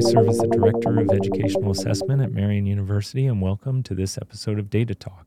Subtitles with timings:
[0.00, 4.16] I serve as the Director of Educational Assessment at Marian University, and welcome to this
[4.16, 5.26] episode of Data Talk.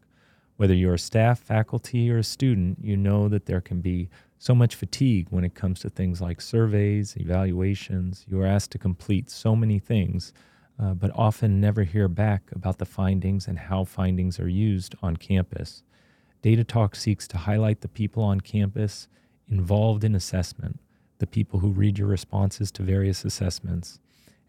[0.57, 4.09] Whether you're a staff, faculty, or a student, you know that there can be
[4.39, 8.25] so much fatigue when it comes to things like surveys, evaluations.
[8.27, 10.33] You are asked to complete so many things,
[10.79, 15.17] uh, but often never hear back about the findings and how findings are used on
[15.17, 15.83] campus.
[16.41, 19.07] Data Talk seeks to highlight the people on campus
[19.47, 20.79] involved in assessment,
[21.19, 23.99] the people who read your responses to various assessments,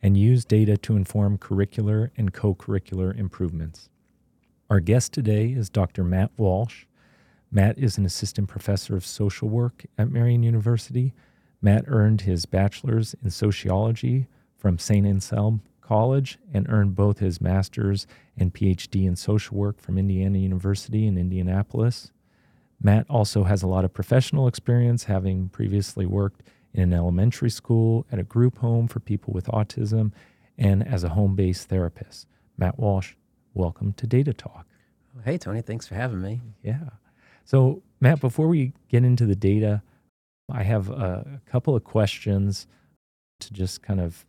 [0.04, 3.88] and use data to inform curricular and co curricular improvements.
[4.68, 6.04] Our guest today is Dr.
[6.04, 6.84] Matt Walsh.
[7.50, 11.14] Matt is an assistant professor of social work at Marian University.
[11.62, 14.26] Matt earned his bachelor's in sociology
[14.58, 15.06] from St.
[15.06, 21.06] Anselm College and earned both his master's and PhD in social work from Indiana University
[21.06, 22.12] in Indianapolis.
[22.82, 26.42] Matt also has a lot of professional experience, having previously worked
[26.74, 30.12] in an elementary school, at a group home for people with autism,
[30.58, 32.26] and as a home based therapist.
[32.58, 33.14] Matt Walsh,
[33.54, 34.66] welcome to Data Talk.
[35.24, 36.40] Hey, Tony, thanks for having me.
[36.62, 36.90] Yeah.
[37.44, 39.82] So, Matt, before we get into the data,
[40.50, 42.66] I have a couple of questions
[43.40, 44.26] to just kind of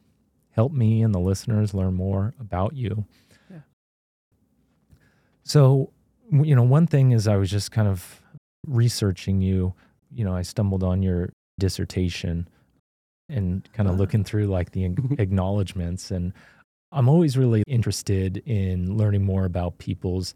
[0.51, 3.05] help me and the listeners learn more about you.
[3.49, 3.59] Yeah.
[5.43, 5.91] So,
[6.31, 8.21] you know, one thing is I was just kind of
[8.67, 9.73] researching you.
[10.11, 12.47] You know, I stumbled on your dissertation
[13.29, 14.85] and kind of looking through like the
[15.17, 16.33] acknowledgments and
[16.91, 20.33] i'm always really interested in learning more about people's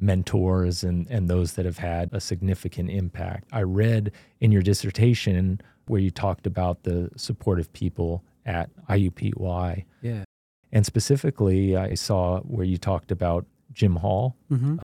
[0.00, 3.48] mentors and, and those that have had a significant impact.
[3.52, 10.24] I read in your dissertation where you talked about the supportive people at iupui yeah.
[10.72, 14.78] And specifically i saw where you talked about jim hall mm-hmm.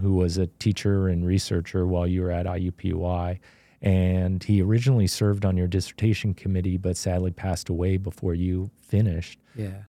[0.00, 3.38] who was a teacher and researcher while you were at iupui
[3.82, 9.40] and he originally served on your dissertation committee, but sadly passed away before you finished.
[9.56, 9.82] Yeah.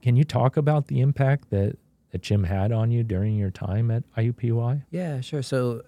[0.00, 1.76] Can you talk about the impact that,
[2.12, 4.84] that Jim had on you during your time at IUPUI?
[4.90, 5.42] Yeah, sure.
[5.42, 5.82] So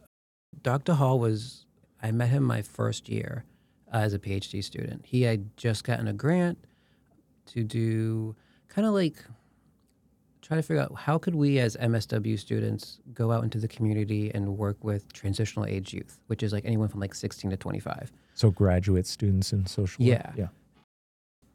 [0.63, 0.95] Dr.
[0.95, 1.65] Hall was,
[2.03, 3.45] I met him my first year
[3.93, 5.07] uh, as a PhD student.
[5.07, 6.59] He had just gotten a grant
[7.47, 8.37] to do
[8.69, 9.25] kind of like
[10.49, 14.31] try to figure out how could we as MSW students go out into the community
[14.35, 18.11] and work with transitional age youth, which is like anyone from like 16 to 25.
[18.33, 20.11] So graduate students in social work.
[20.11, 20.33] Yeah.
[20.37, 20.49] Yeah.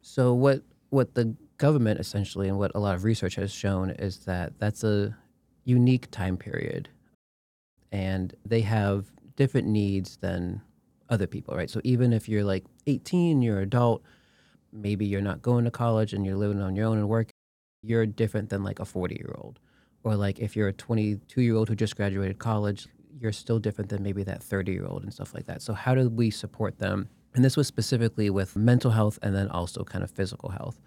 [0.01, 0.61] So what
[0.91, 4.83] what the government essentially and what a lot of research has shown is that that's
[4.83, 5.17] a
[5.65, 6.87] unique time period
[7.91, 10.61] and they have different needs than
[11.09, 11.69] other people, right?
[11.69, 14.03] So even if you're like 18, you're an adult,
[14.71, 17.32] maybe you're not going to college and you're living on your own and working
[17.83, 19.59] you're different than like a 40 year old.
[20.03, 22.87] Or like if you're a 22 year old who just graduated college,
[23.19, 25.61] you're still different than maybe that 30 year old and stuff like that.
[25.61, 27.09] So, how do we support them?
[27.35, 30.79] And this was specifically with mental health and then also kind of physical health.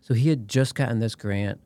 [0.00, 1.60] So, he had just gotten this grant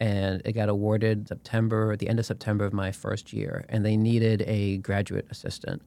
[0.00, 3.64] and it got awarded September, the end of September of my first year.
[3.68, 5.82] And they needed a graduate assistant.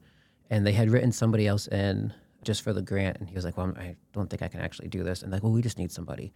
[0.48, 3.18] And they had written somebody else in just for the grant.
[3.18, 5.22] And he was like, Well, I don't think I can actually do this.
[5.22, 6.32] And like, Well, we just need somebody.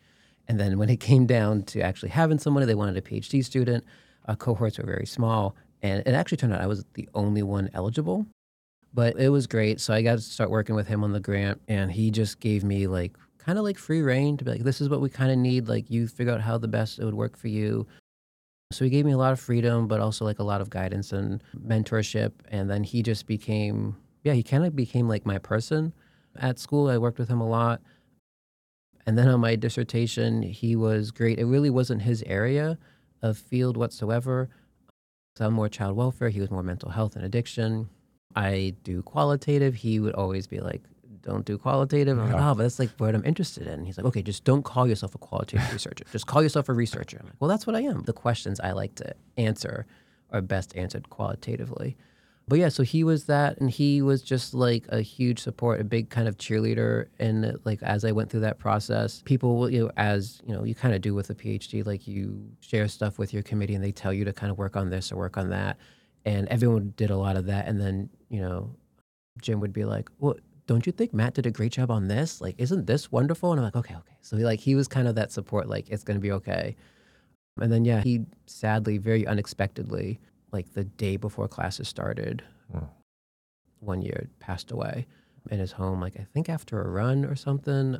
[0.50, 3.84] And then when it came down to actually having somebody, they wanted a PhD student.
[4.26, 5.54] Uh, cohorts were very small.
[5.80, 8.26] And it actually turned out I was the only one eligible.
[8.92, 9.80] But it was great.
[9.80, 11.60] So I got to start working with him on the grant.
[11.68, 14.80] And he just gave me like kind of like free reign to be like, this
[14.80, 15.68] is what we kind of need.
[15.68, 17.86] Like, you figure out how the best it would work for you.
[18.72, 21.12] So he gave me a lot of freedom, but also like a lot of guidance
[21.12, 22.32] and mentorship.
[22.48, 25.92] And then he just became, yeah, he kind of became like my person
[26.34, 26.88] at school.
[26.88, 27.80] I worked with him a lot.
[29.10, 31.40] And then on my dissertation, he was great.
[31.40, 32.78] It really wasn't his area
[33.22, 34.48] of field whatsoever.
[35.34, 36.28] So I'm more child welfare.
[36.28, 37.90] He was more mental health and addiction.
[38.36, 39.74] I do qualitative.
[39.74, 40.82] He would always be like,
[41.22, 42.20] don't do qualitative.
[42.20, 43.84] I'm like, oh, but that's like what I'm interested in.
[43.84, 46.04] He's like, okay, just don't call yourself a qualitative researcher.
[46.12, 47.18] Just call yourself a researcher.
[47.18, 48.02] I'm like, well, that's what I am.
[48.02, 49.86] The questions I like to answer
[50.30, 51.96] are best answered qualitatively
[52.50, 55.84] but yeah, so he was that, and he was just like a huge support, a
[55.84, 57.06] big kind of cheerleader.
[57.20, 60.64] And uh, like as I went through that process, people, you know, as you know,
[60.64, 63.84] you kind of do with a PhD, like you share stuff with your committee, and
[63.84, 65.78] they tell you to kind of work on this or work on that,
[66.24, 67.68] and everyone did a lot of that.
[67.68, 68.74] And then you know,
[69.40, 70.34] Jim would be like, "Well,
[70.66, 72.40] don't you think Matt did a great job on this?
[72.40, 75.06] Like, isn't this wonderful?" And I'm like, "Okay, okay." So he, like he was kind
[75.06, 76.74] of that support, like it's gonna be okay.
[77.60, 80.18] And then yeah, he sadly, very unexpectedly
[80.52, 82.42] like the day before classes started.
[82.74, 82.88] Oh.
[83.80, 85.06] One year passed away
[85.50, 87.98] in his home, like I think after a run or something.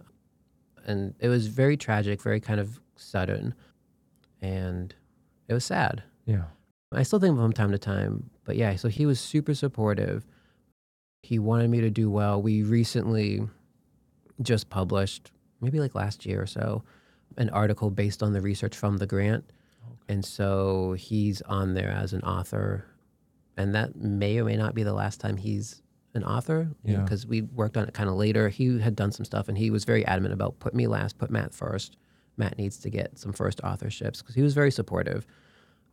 [0.85, 3.55] And it was very tragic, very kind of sudden.
[4.41, 4.95] And
[5.49, 6.03] it was sad.
[6.27, 6.45] Yeah.
[6.93, 8.31] I still think of him time to time.
[8.45, 10.27] But yeah, so he was super supportive.
[11.23, 12.43] He wanted me to do well.
[12.43, 13.43] We recently
[14.43, 15.31] just published,
[15.61, 16.83] maybe like last year or so,
[17.37, 19.45] an article based on the research from the grant.
[20.09, 22.85] And so he's on there as an author.
[23.57, 25.83] And that may or may not be the last time he's
[26.15, 27.01] an author Yeah.
[27.03, 28.49] because we worked on it kind of later.
[28.49, 31.31] He had done some stuff and he was very adamant about put me last, put
[31.31, 31.97] Matt first.
[32.37, 35.27] Matt needs to get some first authorships because he was very supportive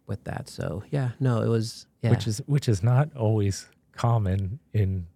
[0.07, 0.49] with that.
[0.49, 2.09] So yeah, no, it was yeah.
[2.11, 5.07] which is which is not always common in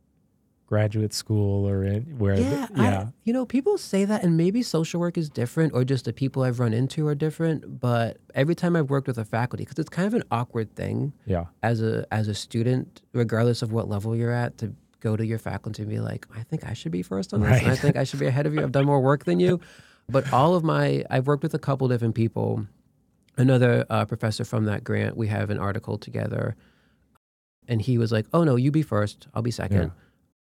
[0.72, 4.38] graduate school or in where the- yeah, yeah I, you know, people say that, and
[4.38, 7.80] maybe social work is different, or just the people I've run into are different.
[7.82, 11.12] But every time I've worked with a faculty, because it's kind of an awkward thing
[11.26, 15.26] yeah as a as a student, regardless of what level you're at, to go to
[15.26, 17.50] your faculty and be like, I think I should be first on this.
[17.64, 18.62] and I think I should be ahead of you.
[18.62, 19.60] I've done more work than you.
[20.08, 22.66] But all of my, I've worked with a couple different people.
[23.38, 26.56] Another uh, professor from that grant, we have an article together,
[27.68, 29.28] and he was like, "Oh no, you be first.
[29.34, 29.92] I'll be second.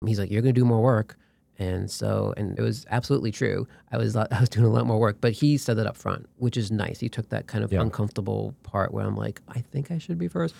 [0.06, 1.16] He's like, "You're gonna do more work."
[1.58, 3.68] And so, and it was absolutely true.
[3.92, 6.26] I was I was doing a lot more work, but he said that up front,
[6.36, 6.98] which is nice.
[7.00, 7.80] He took that kind of Yeah.
[7.82, 10.54] uncomfortable part where I'm like, I think I should be first.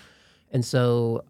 [0.53, 1.25] And so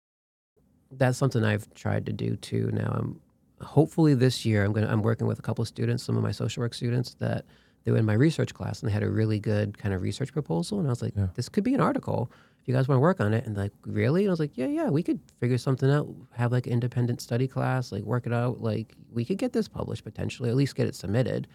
[0.91, 2.71] that's something I've tried to do too.
[2.73, 3.21] Now I'm
[3.65, 6.33] hopefully this year I'm gonna I'm working with a couple of students, some of my
[6.33, 7.45] social work students that
[7.85, 10.33] they were in my research class and they had a really good kind of research
[10.33, 11.29] proposal and I was like, Yeah.
[11.35, 12.31] this could be an article.
[12.63, 14.23] If you guys want to work on it and like, really?
[14.23, 17.21] And I was like, yeah, yeah, we could figure something out, have like an independent
[17.21, 18.61] study class, like work it out.
[18.61, 21.49] Like we could get this published potentially, at least get it submitted.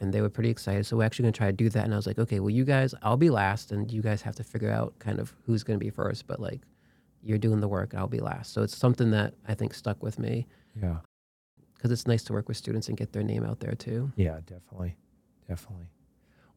[0.00, 0.86] And they were pretty excited.
[0.86, 1.84] So we're actually gonna try to do that.
[1.84, 4.36] And I was like, okay, well you guys, I'll be last and you guys have
[4.36, 6.28] to figure out kind of who's gonna be first.
[6.28, 6.60] But like
[7.20, 8.52] you're doing the work, I'll be last.
[8.52, 10.46] So it's something that I think stuck with me
[10.80, 10.98] yeah
[11.82, 14.12] because it's nice to work with students and get their name out there too.
[14.14, 14.94] Yeah, definitely.
[15.48, 15.86] Definitely.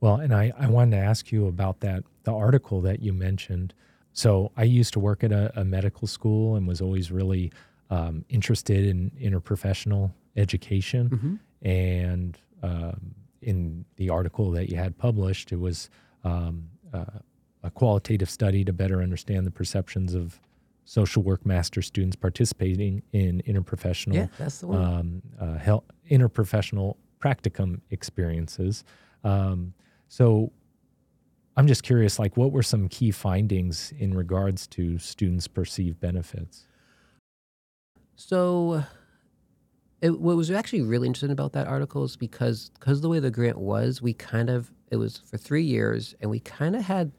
[0.02, 3.74] Well, and I, I wanted to ask you about that, the article that you mentioned.
[4.14, 7.52] So I used to work at a, a medical school and was always really
[7.90, 11.10] um, interested in interprofessional education.
[11.10, 11.68] Mm-hmm.
[11.68, 15.90] And um, in the article that you had published, it was
[16.24, 17.06] um, uh,
[17.64, 20.40] a qualitative study to better understand the perceptions of
[20.86, 24.84] social work master students participating in interprofessional Yeah, that's the one.
[24.84, 28.84] um, uh, interprofessional practicum experiences.
[29.24, 29.74] Um,
[30.16, 30.50] so
[31.58, 36.68] I'm just curious, like, what were some key findings in regards to students' perceived benefits?
[38.16, 38.86] So,
[40.00, 43.30] it, what was actually really interesting about that article is because because the way the
[43.30, 47.12] grant was, we kind of it was for three years, and we kind of had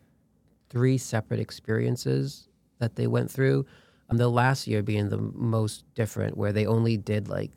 [0.71, 3.67] three separate experiences that they went through.
[4.09, 7.51] Um, the last year being the most different, where they only did like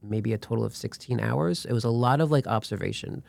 [0.00, 1.64] maybe a total of 16 hours.
[1.64, 3.24] It was a lot of like observation.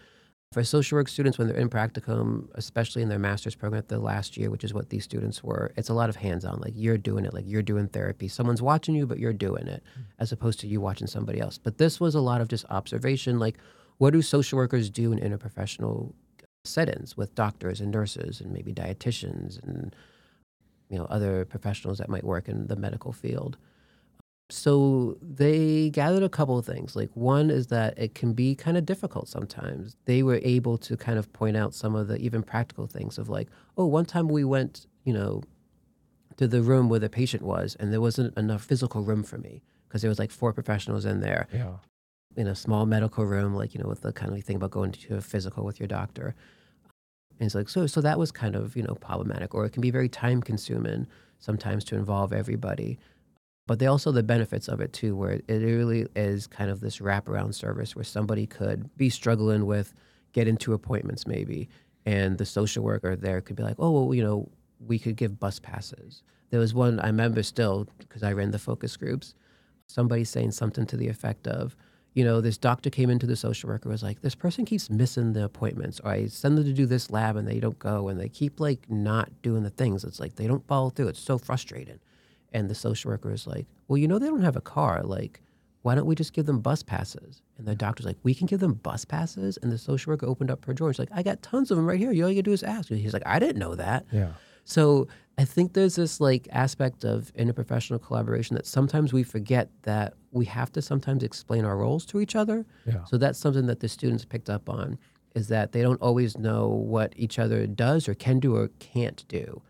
[0.51, 3.99] For social work students, when they're in practicum, especially in their master's program at the
[3.99, 6.59] last year, which is what these students were, it's a lot of hands on.
[6.59, 8.27] Like you're doing it, like you're doing therapy.
[8.27, 10.01] Someone's watching you, but you're doing it, hmm.
[10.19, 11.57] as opposed to you watching somebody else.
[11.57, 13.39] But this was a lot of just observation.
[13.39, 13.59] Like,
[13.97, 16.11] what do social workers do in interprofessional
[16.65, 19.95] settings with doctors and nurses and maybe dietitians and
[20.89, 23.55] you know other professionals that might work in the medical field?
[24.51, 26.95] So they gathered a couple of things.
[26.95, 29.95] Like one is that it can be kind of difficult sometimes.
[30.05, 33.29] They were able to kind of point out some of the even practical things of
[33.29, 35.41] like, oh, one time we went, you know,
[36.37, 39.61] to the room where the patient was, and there wasn't enough physical room for me
[39.87, 41.75] because there was like four professionals in there Yeah.
[42.35, 44.91] in a small medical room, like you know, with the kind of thing about going
[44.91, 46.33] to a physical with your doctor.
[47.39, 49.81] And it's like so, so that was kind of you know problematic, or it can
[49.81, 51.07] be very time consuming
[51.39, 52.99] sometimes to involve everybody.
[53.71, 56.97] But they also the benefits of it too, where it really is kind of this
[56.97, 59.93] wraparound service where somebody could be struggling with
[60.33, 61.69] getting to appointments maybe,
[62.05, 64.49] and the social worker there could be like, oh, well, you know,
[64.85, 66.21] we could give bus passes.
[66.49, 69.35] There was one I remember still because I ran the focus groups.
[69.87, 71.77] Somebody saying something to the effect of,
[72.13, 75.31] you know, this doctor came into the social worker was like, this person keeps missing
[75.31, 78.19] the appointments, or I send them to do this lab and they don't go, and
[78.19, 80.03] they keep like not doing the things.
[80.03, 81.07] It's like they don't follow through.
[81.07, 82.01] It's so frustrating.
[82.51, 85.03] And the social worker is like, well, you know, they don't have a car.
[85.03, 85.41] Like,
[85.83, 87.41] why don't we just give them bus passes?
[87.57, 89.57] And the doctor's like, we can give them bus passes.
[89.57, 90.91] And the social worker opened up her drawer.
[90.91, 92.11] She's like, I got tons of them right here.
[92.11, 92.89] You all you gotta do is ask.
[92.91, 94.05] And he's like, I didn't know that.
[94.11, 94.33] Yeah.
[94.63, 100.13] So I think there's this like aspect of interprofessional collaboration that sometimes we forget that
[100.31, 102.65] we have to sometimes explain our roles to each other.
[102.85, 103.03] Yeah.
[103.05, 104.99] So that's something that the students picked up on
[105.33, 109.25] is that they don't always know what each other does or can do or can't
[109.27, 109.61] do.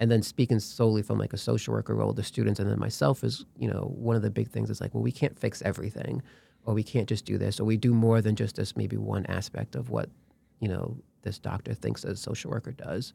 [0.00, 3.24] And then speaking solely from like a social worker role, the students and then myself
[3.24, 6.22] is, you know, one of the big things is like, well, we can't fix everything
[6.64, 9.26] or we can't just do this or we do more than just this maybe one
[9.26, 10.08] aspect of what,
[10.60, 13.12] you know, this doctor thinks a social worker does.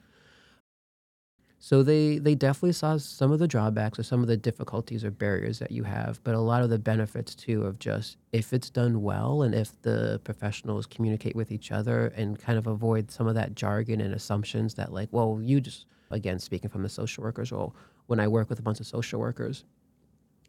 [1.60, 5.12] So they they definitely saw some of the drawbacks or some of the difficulties or
[5.12, 8.70] barriers that you have, but a lot of the benefits too of just if it's
[8.70, 13.28] done well and if the professionals communicate with each other and kind of avoid some
[13.28, 17.24] of that jargon and assumptions that like, well, you just again speaking from the social
[17.24, 17.76] workers role,
[18.08, 19.66] when I work with a bunch of social workers,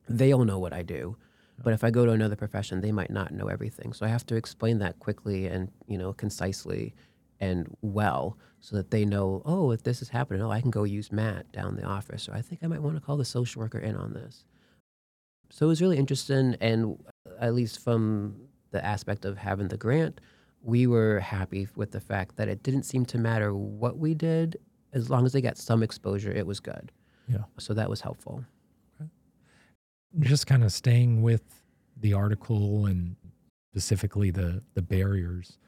[0.09, 1.17] they all know what I do.
[1.63, 3.93] But if I go to another profession, they might not know everything.
[3.93, 6.95] So I have to explain that quickly and, you know, concisely
[7.41, 10.85] and well so that they know, oh, if this is happening, oh, I can go
[10.85, 12.29] use Matt down the office.
[12.29, 14.45] Or I think I might want to call the social worker in on this.
[15.51, 16.57] So it was really interesting.
[16.61, 16.99] And
[17.39, 20.21] at least from the aspect of having the grant,
[20.61, 24.57] we were happy with the fact that it didn't seem to matter what we did.
[24.95, 26.91] As long as they got some exposure, it was good.
[27.29, 27.45] Yeah.
[27.59, 28.45] So that was helpful.
[30.21, 31.43] Just kind of staying with
[32.01, 33.17] the article and
[33.73, 35.59] specifically the, the barriers.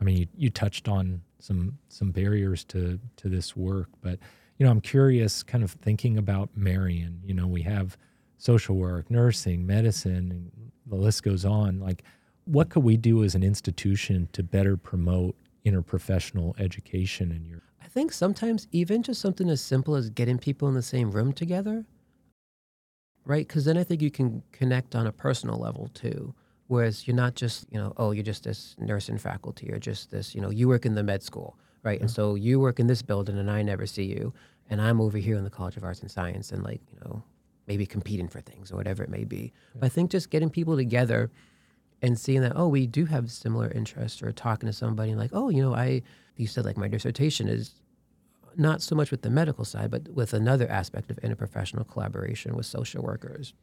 [0.00, 4.18] I mean, you, you touched on some some barriers to to this work, but
[4.58, 7.20] you know, I'm curious, kind of thinking about Marian.
[7.24, 7.96] You know, we have
[8.38, 10.50] social work, nursing, medicine, and
[10.86, 11.80] the list goes on.
[11.80, 12.04] Like,
[12.44, 15.34] what could we do as an institution to better promote
[15.66, 17.62] interprofessional education in your?
[17.82, 21.32] I think sometimes even just something as simple as getting people in the same room
[21.32, 21.84] together,
[23.24, 23.46] right?
[23.46, 26.34] Because then I think you can connect on a personal level too.
[26.68, 30.34] Whereas you're not just, you know, oh, you're just this nursing faculty or just this,
[30.34, 32.00] you know, you work in the med school, right?
[32.00, 34.32] And so you work in this building and I never see you.
[34.68, 37.22] And I'm over here in the College of Arts and Science and like, you know,
[37.68, 39.52] maybe competing for things or whatever it may be.
[39.74, 41.30] But I think just getting people together
[42.02, 45.48] and seeing that, oh, we do have similar interests or talking to somebody like, oh,
[45.48, 46.02] you know, I,
[46.36, 47.74] you said like my dissertation is
[48.56, 52.66] not so much with the medical side, but with another aspect of interprofessional collaboration with
[52.66, 53.54] social workers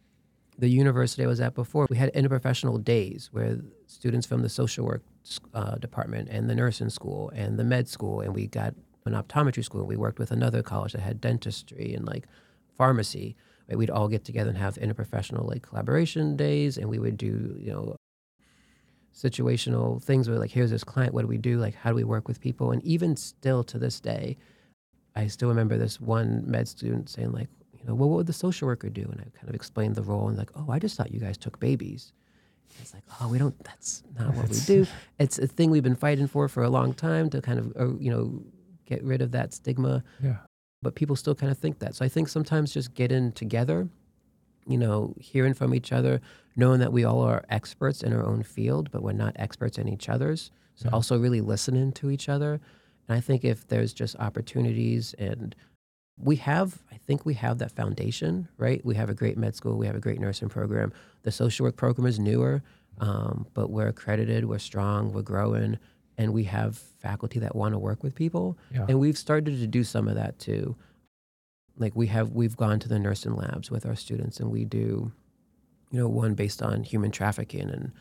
[0.58, 4.86] the university I was at before, we had interprofessional days where students from the social
[4.86, 5.04] work
[5.54, 8.74] uh, department and the nursing school and the med school, and we got
[9.06, 9.86] an optometry school.
[9.86, 12.28] We worked with another college that had dentistry and like
[12.78, 13.36] pharmacy.
[13.70, 17.72] We'd all get together and have interprofessional like collaboration days, and we would do you
[17.72, 17.96] know
[19.14, 21.60] situational things where like here's this client, what do we do?
[21.60, 22.72] Like how do we work with people?
[22.72, 24.38] And even still to this day,
[25.16, 28.34] I still remember this one med student saying like, you know, well, what would the
[28.34, 29.02] social worker do?
[29.04, 31.38] And I kind of explained the role and like, oh, I just thought you guys
[31.38, 32.14] took babies.
[32.70, 34.88] And it's like, oh, we don't, that's not what we do.
[35.20, 37.96] It's a thing we've been fighting for for a long time to kind of, uh,
[37.98, 38.42] you know,
[38.86, 40.04] get rid of that stigma.
[40.22, 40.38] Yeah.
[40.82, 41.96] But people still kind of think that.
[41.96, 43.88] So I think sometimes just getting together,
[44.68, 46.22] you know, hearing from each other,
[46.56, 49.88] knowing that we all are experts in our own field, but we're not experts in
[49.88, 50.52] each other's.
[50.76, 50.96] So yeah.
[50.96, 52.60] also really listening to each other.
[53.08, 55.56] And I think if there's just opportunities and
[56.18, 58.84] we have, I think we have that foundation, right?
[58.86, 60.94] We have a great med school, we have a great nursing program.
[61.24, 62.62] The social work program is newer,
[63.00, 65.80] um, but we're accredited, we're strong, we're growing,
[66.18, 68.58] and we have faculty that want to work with people.
[68.72, 68.86] Yeah.
[68.88, 70.76] And we've started to do some of that too.
[71.78, 75.12] Like we have, we've gone to the nursing labs with our students, and we do,
[75.92, 77.92] you know, one based on human trafficking, and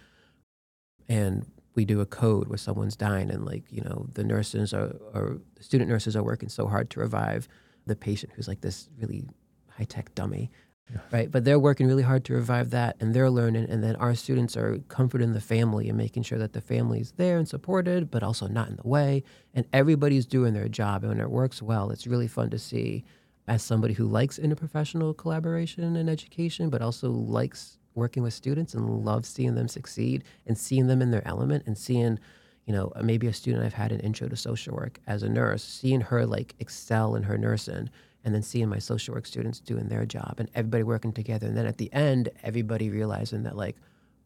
[1.09, 4.97] and we do a code where someone's dying, and like you know, the nurses are,
[5.15, 7.49] or the student nurses are working so hard to revive
[7.87, 9.25] the patient who's like this really
[9.69, 10.51] high tech dummy.
[10.91, 11.01] Yeah.
[11.11, 11.31] Right.
[11.31, 13.67] But they're working really hard to revive that and they're learning.
[13.71, 17.39] And then our students are comforting the family and making sure that the family's there
[17.39, 19.23] and supported, but also not in the way.
[19.55, 21.03] And everybody's doing their job.
[21.03, 23.05] And when it works well, it's really fun to see
[23.49, 29.05] as somebody who likes interprofessional collaboration and education, but also likes working with students and
[29.05, 32.19] loves seeing them succeed and seeing them in their element and seeing
[32.67, 35.65] you know, maybe a student I've had an intro to social work as a nurse,
[35.65, 37.91] seeing her like excel in her nursing,
[38.25, 41.49] and then seeing my social work students doing their job and everybody working together.
[41.49, 43.77] And then at the end, everybody realizing that, like,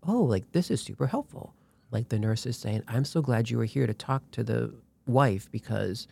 [0.06, 1.54] oh, like this is super helpful.
[1.90, 4.74] Like the nurse is saying, I'm so glad you were here to talk to the
[5.06, 6.06] wife because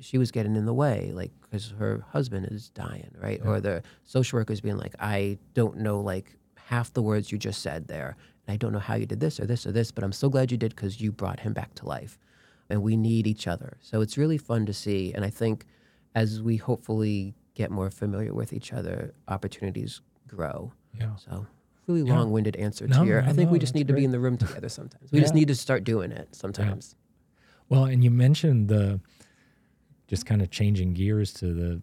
[0.00, 3.40] she was getting in the way, like, because her husband is dying, right?
[3.42, 3.50] Yeah.
[3.50, 7.62] Or the social workers being like, I don't know, like, half the words you just
[7.62, 8.16] said there.
[8.46, 10.28] and I don't know how you did this or this or this, but I'm so
[10.28, 12.18] glad you did because you brought him back to life.
[12.70, 13.76] And we need each other.
[13.80, 15.12] So it's really fun to see.
[15.14, 15.66] And I think
[16.14, 20.72] as we hopefully get more familiar with each other, opportunities grow.
[20.98, 21.14] Yeah.
[21.16, 21.46] So
[21.86, 22.16] really yeah.
[22.16, 23.20] long-winded answer no, to your.
[23.22, 23.96] No, I think no, we just need great.
[23.96, 25.12] to be in the room together sometimes.
[25.12, 25.24] We yeah.
[25.24, 26.96] just need to start doing it sometimes.
[27.68, 29.00] Well, and you mentioned the
[30.14, 31.82] just kind of changing gears to the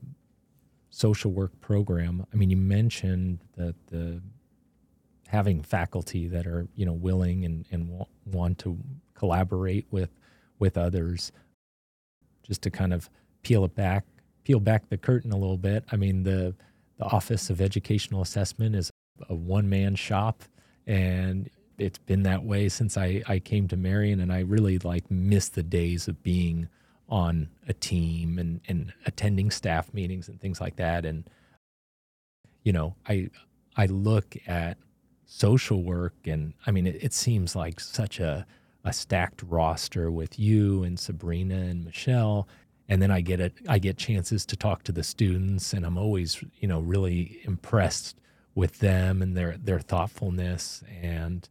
[0.90, 2.26] social work program.
[2.34, 4.22] I mean, you mentioned that the
[5.28, 8.78] having faculty that are you know willing and, and want to
[9.16, 10.10] collaborate with
[10.60, 11.34] with others
[12.44, 13.10] just to kind of
[13.44, 14.06] peel it back
[14.44, 16.54] peel back the curtain a little bit i mean the
[16.98, 18.92] the office of educational assessment is
[19.30, 20.44] a one man shop
[20.86, 25.10] and it's been that way since I, I came to marian and i really like
[25.10, 26.68] miss the days of being
[27.12, 31.06] on a team and, and attending staff meetings and things like that.
[31.06, 31.30] And,
[32.64, 33.30] you know, I,
[33.76, 34.78] I look at
[35.26, 38.46] social work and I mean, it, it seems like such a,
[38.86, 42.48] a stacked roster with you and Sabrina and Michelle.
[42.88, 45.98] And then I get it, I get chances to talk to the students and I'm
[45.98, 48.20] always, you know, really impressed
[48.56, 50.82] with them and their, their thoughtfulness.
[51.02, 51.48] And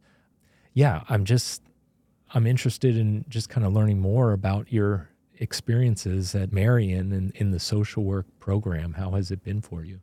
[0.73, 1.61] yeah, I'm just,
[2.33, 5.09] I'm interested in just kind of learning more about your
[5.41, 8.93] experiences at Marian and in the social work program.
[8.93, 9.99] How has it been for you?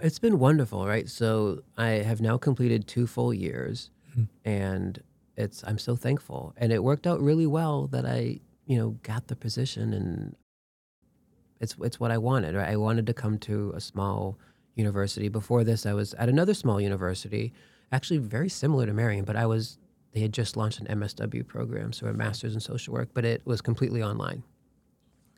[0.00, 1.08] It's been wonderful, right?
[1.08, 4.24] So I have now completed two full years, mm-hmm.
[4.48, 5.02] and
[5.36, 9.26] it's I'm so thankful, and it worked out really well that I you know got
[9.26, 10.36] the position, and
[11.60, 12.54] it's it's what I wanted.
[12.54, 12.68] Right?
[12.68, 14.38] I wanted to come to a small
[14.76, 15.28] university.
[15.28, 17.52] Before this, I was at another small university,
[17.90, 19.78] actually very similar to Marian, but I was
[20.12, 23.42] they had just launched an MSW program, so a master's in social work, but it
[23.44, 24.44] was completely online.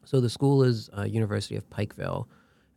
[0.08, 2.24] So the school is uh, University of Pikeville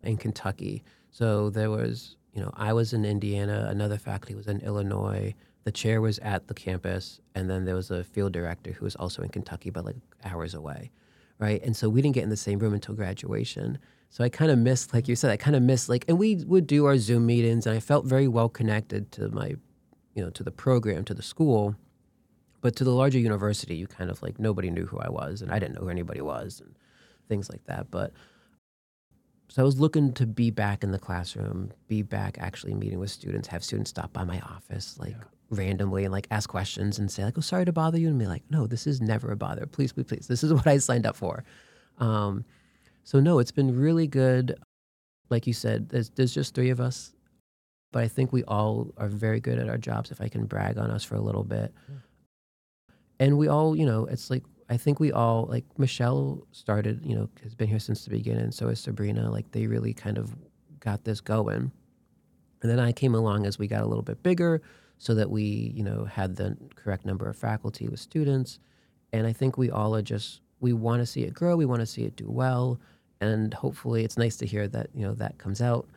[0.04, 0.84] in Kentucky.
[1.12, 5.34] So there was, you know, I was in Indiana, another faculty was in Illinois.
[5.64, 8.98] The chair was at the campus, and then there was a field director who was
[8.98, 9.96] also in Kentucky, but like
[10.26, 10.92] hours away,
[11.40, 11.64] right?
[11.64, 13.78] And so we didn't get in the same room until graduation.
[14.10, 16.44] So I kind of missed, like you said, I kind of missed like, and we
[16.44, 19.56] would do our Zoom meetings, and I felt very well connected to my,
[20.16, 21.78] you know, to the program, to the school.
[22.60, 25.50] But to the larger university, you kind of like nobody knew who I was, and
[25.50, 26.60] I didn't know who anybody was.
[26.60, 26.76] And
[27.32, 27.90] things like that.
[27.90, 28.12] But
[29.48, 33.10] so I was looking to be back in the classroom, be back actually meeting with
[33.10, 35.24] students, have students stop by my office like yeah.
[35.50, 38.28] randomly and like ask questions and say like, "Oh, sorry to bother you," and be
[38.28, 39.66] like, "No, this is never a bother.
[39.66, 40.28] Please, please, please.
[40.28, 41.46] This is what I signed up for."
[42.00, 42.44] Um,
[43.06, 44.60] so no, it's been really good.
[45.30, 47.14] Like you said, there's there's just three of us,
[47.94, 50.12] but I think we all are very good at our jobs.
[50.12, 51.96] If I can brag on us for a little bit, yeah.
[53.22, 57.13] and we all, you know, it's like I think we all like Michelle started, you
[57.13, 58.51] know, has been here since the beginning.
[58.51, 59.30] So is Sabrina.
[59.30, 60.34] Like they really kind of
[60.80, 61.74] got this going.
[62.62, 64.62] And then I came along as we got a little bit bigger,
[64.98, 68.60] so that we, you know, had the correct number of faculty with students.
[69.12, 71.57] And I think we all are just we want to see it grow.
[71.57, 72.79] We want to see it do well,
[73.20, 75.90] and hopefully, it's nice to hear that you know that comes out.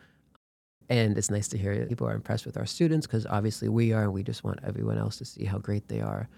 [0.89, 4.03] And it's nice to hear people are impressed with our students because obviously we are,
[4.03, 6.29] and we just want everyone else to see how great they are.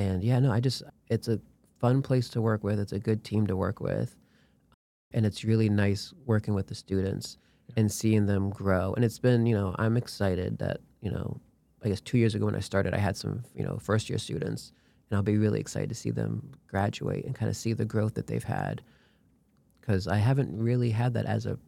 [0.00, 1.38] And yeah, no, I just, it's a
[1.78, 2.80] fun place to work with.
[2.80, 4.16] It's a good team to work with.
[5.12, 7.36] And it's really nice working with the students
[7.76, 8.94] and seeing them grow.
[8.94, 11.38] And it's been, you know, I'm excited that, you know,
[11.84, 14.18] I guess two years ago when I started, I had some, you know, first year
[14.18, 14.72] students.
[15.10, 18.14] And I'll be really excited to see them graduate and kind of see the growth
[18.14, 18.80] that they've had.
[19.80, 21.58] Because I haven't really had that as a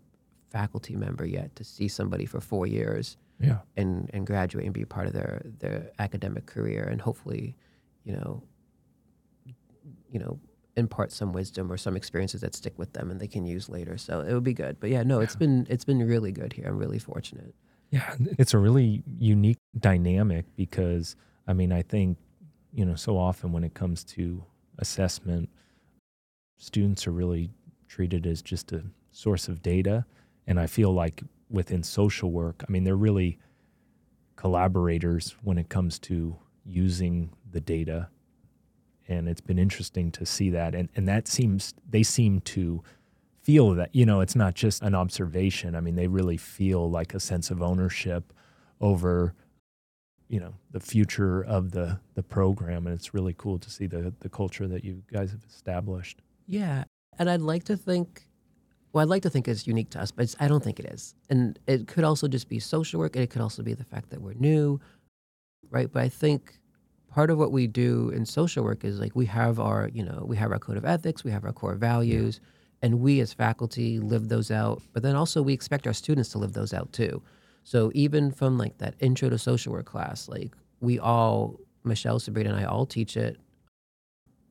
[0.50, 3.58] faculty member yet to see somebody for four years yeah.
[3.76, 7.56] and, and graduate and be part of their, their academic career and hopefully
[8.04, 8.42] you know,
[10.10, 10.38] you know,
[10.76, 13.98] impart some wisdom or some experiences that stick with them and they can use later.
[13.98, 14.78] So it would be good.
[14.80, 16.66] But yeah, no, it's been it's been really good here.
[16.66, 17.54] I'm really fortunate.
[17.90, 22.18] Yeah, it's a really unique dynamic because I mean, I think
[22.72, 24.42] you know, so often when it comes to
[24.78, 25.50] assessment,
[26.56, 27.50] students are really
[27.86, 30.06] treated as just a source of data,
[30.46, 33.38] and I feel like within social work, I mean, they're really
[34.36, 36.34] collaborators when it comes to
[36.64, 38.08] using the data
[39.08, 40.74] and it's been interesting to see that.
[40.74, 42.82] And and that seems they seem to
[43.42, 45.74] feel that you know it's not just an observation.
[45.74, 48.32] I mean they really feel like a sense of ownership
[48.80, 49.34] over
[50.28, 52.86] you know the future of the the program.
[52.86, 56.20] And it's really cool to see the the culture that you guys have established.
[56.46, 56.84] Yeah.
[57.18, 58.26] And i'd like to think
[58.92, 61.14] well i'd like to think it's unique to us but i don't think it is.
[61.28, 64.10] And it could also just be social work and it could also be the fact
[64.10, 64.80] that we're new
[65.70, 65.90] right?
[65.90, 66.58] But i think
[67.12, 70.24] part of what we do in social work is like we have our you know
[70.26, 72.40] we have our code of ethics we have our core values
[72.80, 76.38] and we as faculty live those out but then also we expect our students to
[76.38, 77.22] live those out too.
[77.64, 82.50] So even from like that intro to social work class like we all michelle sabrina
[82.50, 83.36] and i all teach it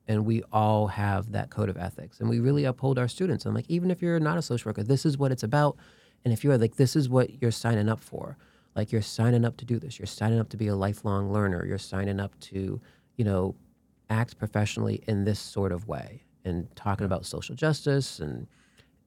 [0.07, 3.45] and we all have that code of ethics and we really uphold our students.
[3.45, 5.77] I'm like even if you're not a social worker this is what it's about
[6.23, 8.37] and if you're like this is what you're signing up for
[8.75, 9.99] like you're signing up to do this.
[9.99, 11.65] You're signing up to be a lifelong learner.
[11.65, 12.79] You're signing up to,
[13.17, 13.55] you know,
[14.09, 18.47] act professionally in this sort of way and talking about social justice and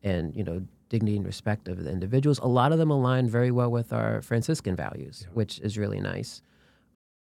[0.03, 2.39] and you know dignity and respect of the individuals.
[2.39, 5.33] A lot of them align very well with our Franciscan values, yeah.
[5.35, 6.43] which is really nice.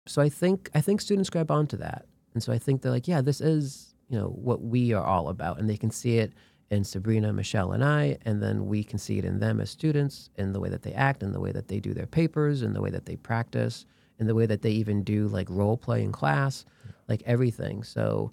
[0.06, 3.08] So I think I think students grab onto that, and so I think they're like,
[3.08, 6.32] yeah, this is you know what we are all about, and they can see it
[6.70, 10.30] in Sabrina, Michelle, and I, and then we can see it in them as students,
[10.36, 12.72] in the way that they act, in the way that they do their papers, in
[12.72, 13.86] the way that they practice,
[14.18, 16.64] in the way that they even do like role play in class,
[17.08, 17.82] like everything.
[17.82, 18.32] So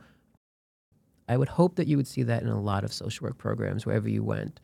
[1.27, 3.85] I would hope that you would see that in a lot of social work programs
[3.85, 4.59] wherever you went.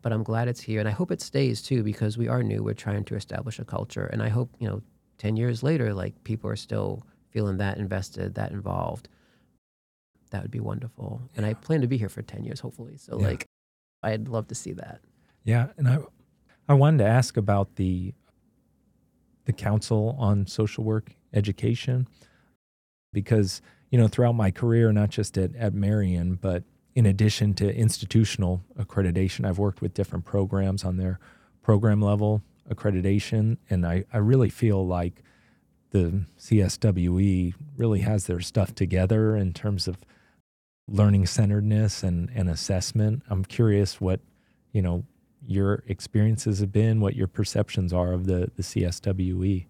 [0.00, 2.62] But I'm glad it's here, and I hope it stays too because we are new.
[2.62, 4.80] We're trying to establish a culture, and I hope you know,
[5.18, 9.08] ten years later, like people are still feeling that invested, that involved.
[10.30, 12.96] That would be wonderful, and I plan to be here for ten years, hopefully.
[12.96, 13.26] So Yeah.
[13.28, 13.46] like,
[14.02, 15.00] I'd love to see that.
[15.44, 15.98] Yeah, and I
[16.68, 18.14] I wanted to ask about the
[19.46, 22.06] the Council on Social Work Education
[23.12, 26.64] because you know throughout my career, not just at at Marian, but
[26.94, 31.18] in addition to institutional accreditation, I've worked with different programs on their
[31.62, 35.22] program level accreditation, and I I really feel like
[35.90, 39.96] the CSWE really has their stuff together in terms of
[40.88, 43.22] learning centeredness and, and assessment.
[43.28, 44.20] I'm curious what,
[44.72, 45.04] you know,
[45.46, 49.66] your experiences have been, what your perceptions are of the, the CSWE.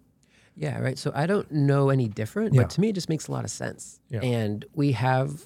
[0.55, 0.99] Yeah, right.
[0.99, 2.63] So I don't know any different, Yeah.
[2.63, 4.01] but to me, it just makes a lot of sense.
[4.11, 4.21] Yeah.
[4.23, 5.45] And we have,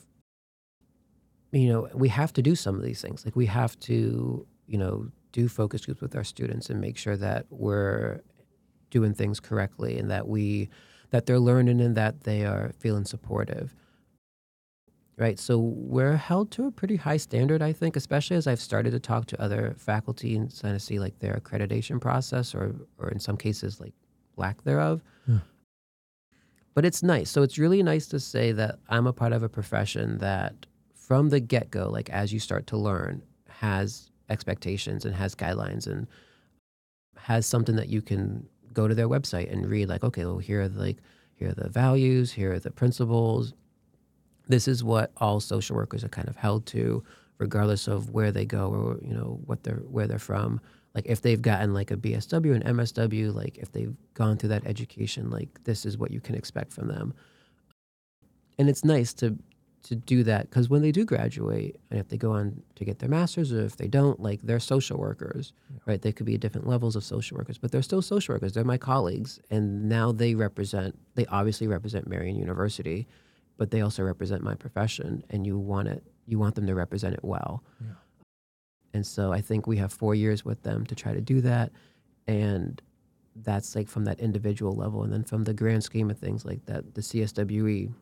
[1.51, 3.25] you know, we have to do some of these things.
[3.25, 7.17] Like we have to, you know, do focus groups with our students and make sure
[7.17, 8.21] that we're
[8.91, 10.69] doing things correctly and that we,
[11.11, 13.75] that they're learning and that they are feeling supportive.
[15.23, 15.39] Right.
[15.39, 18.99] So we're held to a pretty high standard, I think, especially as I've started to
[18.99, 23.21] talk to other faculty and kind of see like their accreditation process or, or in
[23.21, 23.95] some cases, like
[24.37, 25.01] lack thereof.
[25.29, 25.39] Yeah.
[26.75, 27.31] But it's nice.
[27.31, 31.29] So it's really nice to say that I'm a part of a profession that from
[31.29, 36.09] the get go, like as you start to learn, has expectations and has guidelines and
[37.17, 40.63] has something that you can go to their website and read like, okay, well, here
[40.63, 40.99] are the, like,
[41.35, 43.55] here are the values, here are the principles.
[44.53, 47.03] This is what all social workers are kind of held to,
[47.38, 50.61] regardless of where they go or, you know, what they're, where they're from
[50.95, 54.67] like if they've gotten like a BSW and MSW, like if they've gone through that
[54.67, 57.15] education, like this is what you can expect from them.
[58.59, 59.38] And it's nice to
[59.85, 63.01] to do that because when they do graduate and if they go on to get
[63.01, 65.53] their masters or if they don't, like they're social workers,
[65.87, 66.01] right?
[66.01, 68.53] They could be different levels of social workers, but they're still social workers.
[68.53, 70.97] They're my colleagues, and now they represent.
[71.17, 73.09] They obviously represent Marian University,
[73.57, 76.03] but they also represent my profession, and you want it.
[76.27, 77.62] You want them to represent it well.
[77.81, 77.95] Yeah.
[78.95, 81.73] And so I think we have four years with them to try to do that.
[82.27, 82.81] And
[83.37, 85.03] that's like from that individual level.
[85.03, 87.93] And then from the grand scheme of things like that, the CSWE,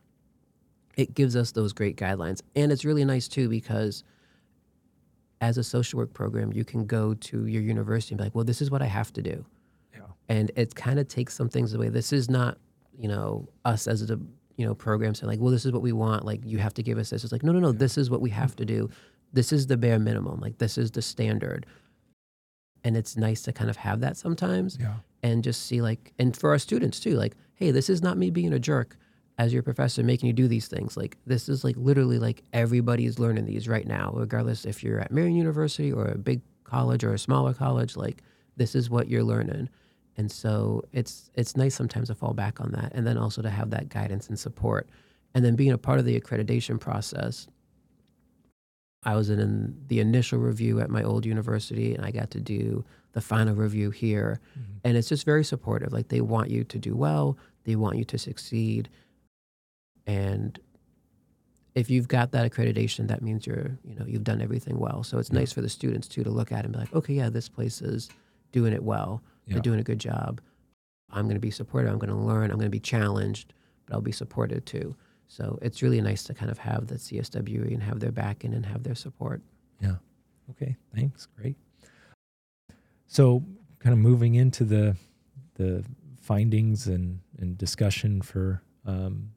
[0.97, 2.41] it gives us those great guidelines.
[2.55, 4.03] And it's really nice too because
[5.39, 8.43] as a social work program, you can go to your university and be like, well,
[8.43, 9.45] this is what I have to do.
[9.93, 10.01] Yeah.
[10.29, 11.89] And it kind of takes some things away.
[11.89, 12.57] This is not,
[12.97, 14.19] you know, us as a
[14.57, 16.25] you know programs saying like, well, this is what we want.
[16.25, 17.23] Like you have to give us this.
[17.23, 17.71] It's like, no, no, no.
[17.71, 18.39] This is what we mm-hmm.
[18.39, 18.89] have to do.
[19.33, 20.39] This is the bare minimum.
[20.39, 21.65] Like this is the standard.
[22.83, 24.95] And it's nice to kind of have that sometimes Yeah.
[25.21, 28.31] and just see like and for our students too like hey this is not me
[28.31, 28.97] being a jerk
[29.37, 33.05] as your professor making you do these things like this is like literally like everybody
[33.05, 37.03] is learning these right now regardless if you're at marian university or a big college
[37.03, 38.23] or a smaller college like
[38.57, 39.69] this is what you're learning
[40.17, 43.49] and so it's it's nice sometimes to fall back on that and then also to
[43.49, 44.87] have that guidance and support
[45.33, 47.47] and then being a part of the accreditation process
[49.03, 52.85] I was in the initial review at my old university, and I got to do
[53.13, 54.39] the final review here.
[54.55, 54.63] Mhm.
[54.83, 55.91] And it's just very supportive.
[55.91, 58.89] Like they want you to do well, they want you to succeed.
[60.05, 60.59] And
[61.73, 65.01] if you've got that accreditation, that means you're, you know, you've done everything well.
[65.03, 65.39] So it's Yeah.
[65.39, 67.81] nice for the students too to look at and be like, okay, yeah, this place
[67.81, 68.07] is
[68.51, 69.23] doing it well.
[69.51, 69.55] Yeah.
[69.55, 70.41] They're doing a good job.
[71.11, 71.89] I'm going to be supported.
[71.89, 72.51] I'm going to learn.
[72.51, 73.53] I'm going to be challenged,
[73.85, 74.95] but I'll be supported too.
[75.27, 78.65] So it's really nice to kind of have the CSWE and have their backing and
[78.65, 79.41] have their support.
[79.81, 79.95] Yeah.
[80.51, 81.27] Okay, thanks.
[81.37, 81.55] Great.
[83.07, 83.43] So,
[83.79, 84.95] kind of moving into the
[85.55, 85.83] the
[86.19, 89.31] findings and, and discussion for um,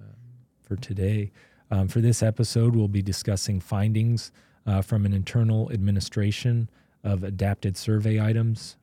[0.00, 0.16] um,
[0.62, 1.30] for today.
[1.70, 4.32] Um, for this episode, we'll be discussing findings
[4.66, 6.70] uh, from an internal administration
[7.04, 8.76] of adapted survey items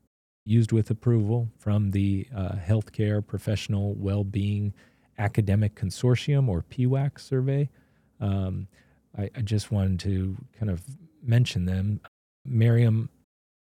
[0.45, 4.73] used with approval from the uh, Healthcare Professional Wellbeing
[5.17, 7.69] Academic Consortium or PWAC survey.
[8.21, 8.67] Um,
[9.17, 10.83] I, I just wanted to kind of
[11.23, 11.99] mention them.
[12.45, 13.09] Maryam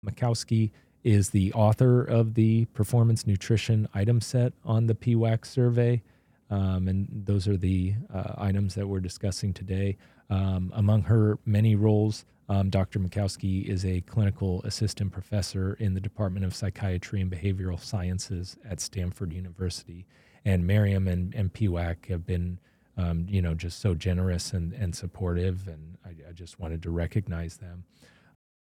[0.05, 0.73] Makowski
[1.05, 6.03] is the author of the performance nutrition item set on the PWAC survey.
[6.51, 9.97] Um, and those are the uh, items that we're discussing today.
[10.31, 12.99] Um, among her many roles, um, Dr.
[12.99, 18.81] Makowski is a clinical assistant professor in the Department of Psychiatry and Behavioral Sciences at
[18.81, 20.07] Stanford University.
[20.45, 22.59] And Maryam and, and PWAC have been,
[22.99, 25.67] um, you know, just so generous and, and supportive.
[25.69, 27.85] And I, I just wanted to recognize them.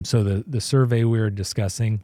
[0.05, 2.03] So the, the survey we were discussing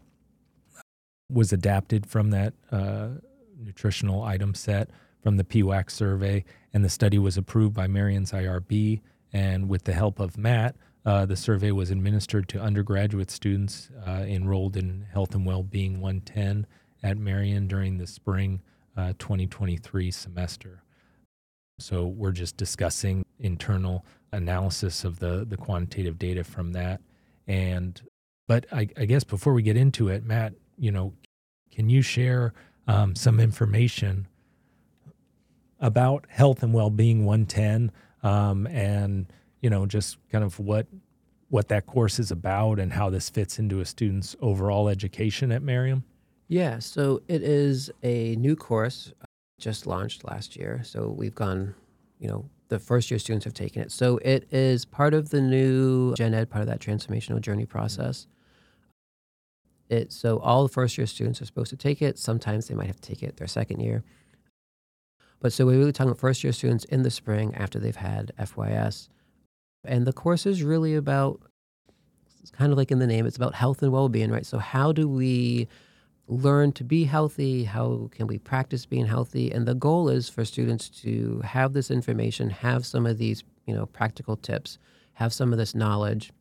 [1.31, 3.09] was adapted from that uh,
[3.57, 4.91] nutritional item set
[5.23, 9.01] from the PWAC survey, and the study was approved by Marian's IRB
[9.33, 10.77] And with the help of Matt,
[11.09, 16.67] uh, the survey was administered to undergraduate students uh, enrolled in Health and Wellbeing 110
[17.03, 18.61] at Marian during the spring
[18.95, 20.83] uh, 2023 semester.
[21.79, 27.01] So we're just discussing internal analysis of the the quantitative data from that.
[27.47, 27.99] And
[28.47, 31.15] but I, I guess before we get into it, Matt, you know,
[31.73, 32.53] can you share
[32.87, 34.29] um, some information
[35.81, 37.93] about health and well-being 110
[38.23, 40.87] um, and you know just kind of what
[41.51, 45.63] what that course is about and how this fits into a student's overall education at
[45.63, 46.05] Marian?
[46.49, 49.27] Yeah, so it is a new course uh,
[49.59, 50.83] just launched last year.
[50.85, 51.75] So we've gone,
[52.19, 53.91] you know, the first year students have taken it.
[53.91, 58.27] So it is part of the new Gen Ed, part of that transformational journey process.
[59.89, 62.19] It so all the first year students are supposed to take it.
[62.19, 64.05] Sometimes they might have to take it their second year.
[65.41, 68.33] But so we're really talking about first year students in the spring after they've had
[68.39, 69.09] FYS.
[69.85, 71.41] And the course is really about
[72.41, 74.47] it's kind of like in the name, it's about health and well being, right?
[74.47, 75.69] So how do we
[76.29, 77.65] learn to be healthy?
[77.65, 79.51] How can we practice being healthy?
[79.51, 83.75] And the goal is for students to have this information, have some of these, you
[83.75, 84.79] know, practical tips,
[85.15, 86.33] have some of this knowledge,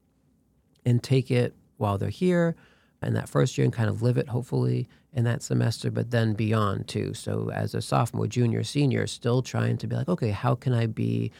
[0.86, 2.56] and take it while they're here
[3.02, 6.34] in that first year and kind of live it hopefully in that semester, but then
[6.34, 7.13] beyond too.
[7.13, 10.86] So as a sophomore, junior, senior, still trying to be like, okay, how can I
[10.86, 11.32] be,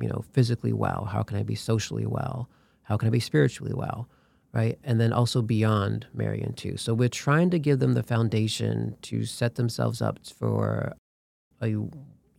[0.00, 1.08] you know, physically well?
[1.10, 2.48] How can I be socially well?
[2.82, 4.08] How can I be spiritually well?
[4.56, 4.78] right?
[4.82, 6.78] And then also beyond Marian too.
[6.78, 10.94] So we're trying to give them the foundation to set themselves up for
[11.60, 11.90] a you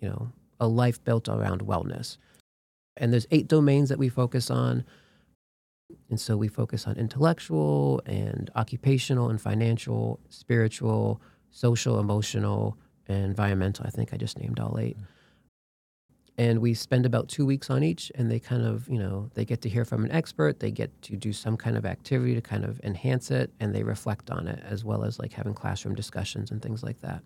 [0.01, 2.17] know a life built around wellness.
[2.95, 4.83] And there's eight domains that we focus on.
[6.09, 13.85] And so we focus on intellectual and occupational and financial, spiritual, social, emotional, and environmental.
[13.85, 15.16] I think I just named all 8 mm-hmm
[16.37, 19.43] and we spend about two weeks on each and they kind of you know they
[19.43, 22.41] get to hear from an expert they get to do some kind of activity to
[22.41, 25.95] kind of enhance it and they reflect on it as well as like having classroom
[25.95, 27.21] discussions and things like that.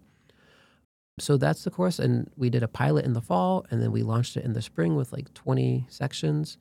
[1.20, 4.02] So that's the course and we did a pilot in the fall and then we
[4.02, 6.58] launched it in the spring with like 20 sections.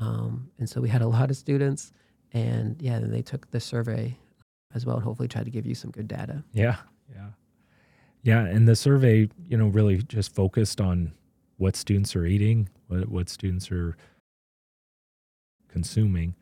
[0.00, 1.92] Um, and so we had a lot of students
[2.32, 4.18] and yeah they took the survey
[4.74, 6.42] as well and hopefully tried to give you some good data.
[6.52, 6.76] Yeah.
[7.14, 7.28] Yeah.
[8.24, 11.12] Yeah and the survey you know really just focused on
[11.56, 13.96] what students are eating, what, what students are
[15.68, 16.34] consuming.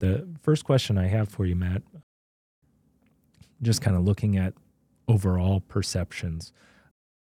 [0.00, 1.82] The first question I have for you, Matt,
[3.62, 4.54] just kind of looking at
[5.08, 6.52] overall perceptions.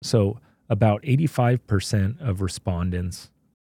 [0.02, 3.30] So, about 85% of respondents,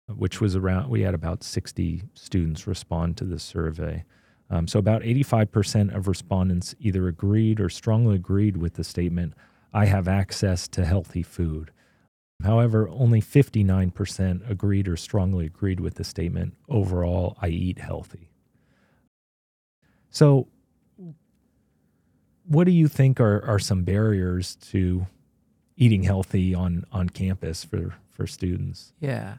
[0.08, 4.04] which was around, we had about 60 students respond to the survey.
[4.50, 9.34] Um, so, about 85% of respondents either agreed or strongly agreed with the statement,
[9.74, 11.72] I have access to healthy food.
[12.44, 18.30] However, only 59% agreed or strongly agreed with the statement overall, I eat healthy.
[20.10, 20.48] So,
[22.46, 25.08] what do you think are, are some barriers to
[25.78, 28.94] eating healthy on, on campus for, for students?
[29.00, 29.36] Yeah.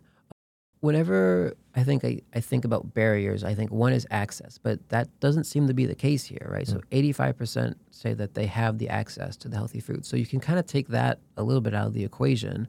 [0.80, 5.08] Whenever I think I, I think about barriers, I think one is access, but that
[5.20, 6.66] doesn't seem to be the case here, right?
[6.66, 6.72] Mm.
[6.72, 10.04] So 85% say that they have the access to the healthy food.
[10.04, 12.66] So you can kind of take that a little bit out of the equation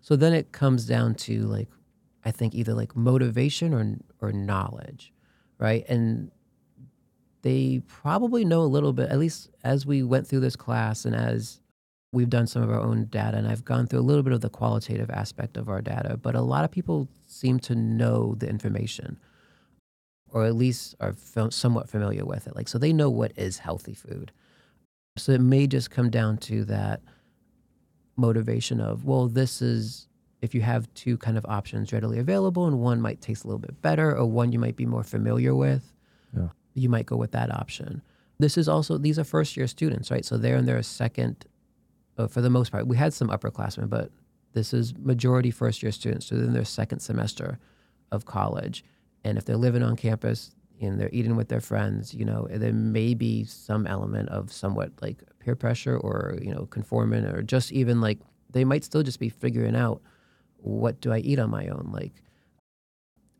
[0.00, 1.68] so then it comes down to like,
[2.24, 5.12] I think either like motivation or or knowledge,
[5.58, 5.84] right?
[5.88, 6.30] And
[7.42, 11.14] they probably know a little bit, at least as we went through this class and
[11.14, 11.60] as
[12.12, 14.40] we've done some of our own data, and I've gone through a little bit of
[14.40, 18.48] the qualitative aspect of our data, but a lot of people seem to know the
[18.48, 19.18] information
[20.30, 21.14] or at least are
[21.50, 22.54] somewhat familiar with it.
[22.54, 24.32] Like, so they know what is healthy food.
[25.16, 27.00] So it may just come down to that
[28.18, 30.08] motivation of, well, this is
[30.40, 33.58] if you have two kind of options readily available and one might taste a little
[33.58, 35.92] bit better or one you might be more familiar with,
[36.36, 36.48] yeah.
[36.74, 38.02] you might go with that option.
[38.38, 40.24] This is also, these are first year students, right?
[40.24, 41.44] So they're in their second,
[42.16, 44.10] uh, for the most part, we had some upperclassmen, but
[44.52, 46.26] this is majority first year students.
[46.26, 47.58] So they're in their second semester
[48.12, 48.84] of college.
[49.24, 52.72] And if they're living on campus, and they're eating with their friends, you know, there
[52.72, 57.72] may be some element of somewhat like peer pressure or, you know, conforming or just
[57.72, 58.18] even like
[58.50, 60.00] they might still just be figuring out
[60.58, 61.90] what do I eat on my own?
[61.92, 62.12] Like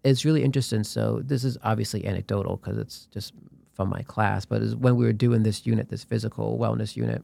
[0.04, 0.84] it's really interesting.
[0.84, 3.32] So this is obviously anecdotal because it's just
[3.74, 7.22] from my class, but when we were doing this unit, this physical wellness unit,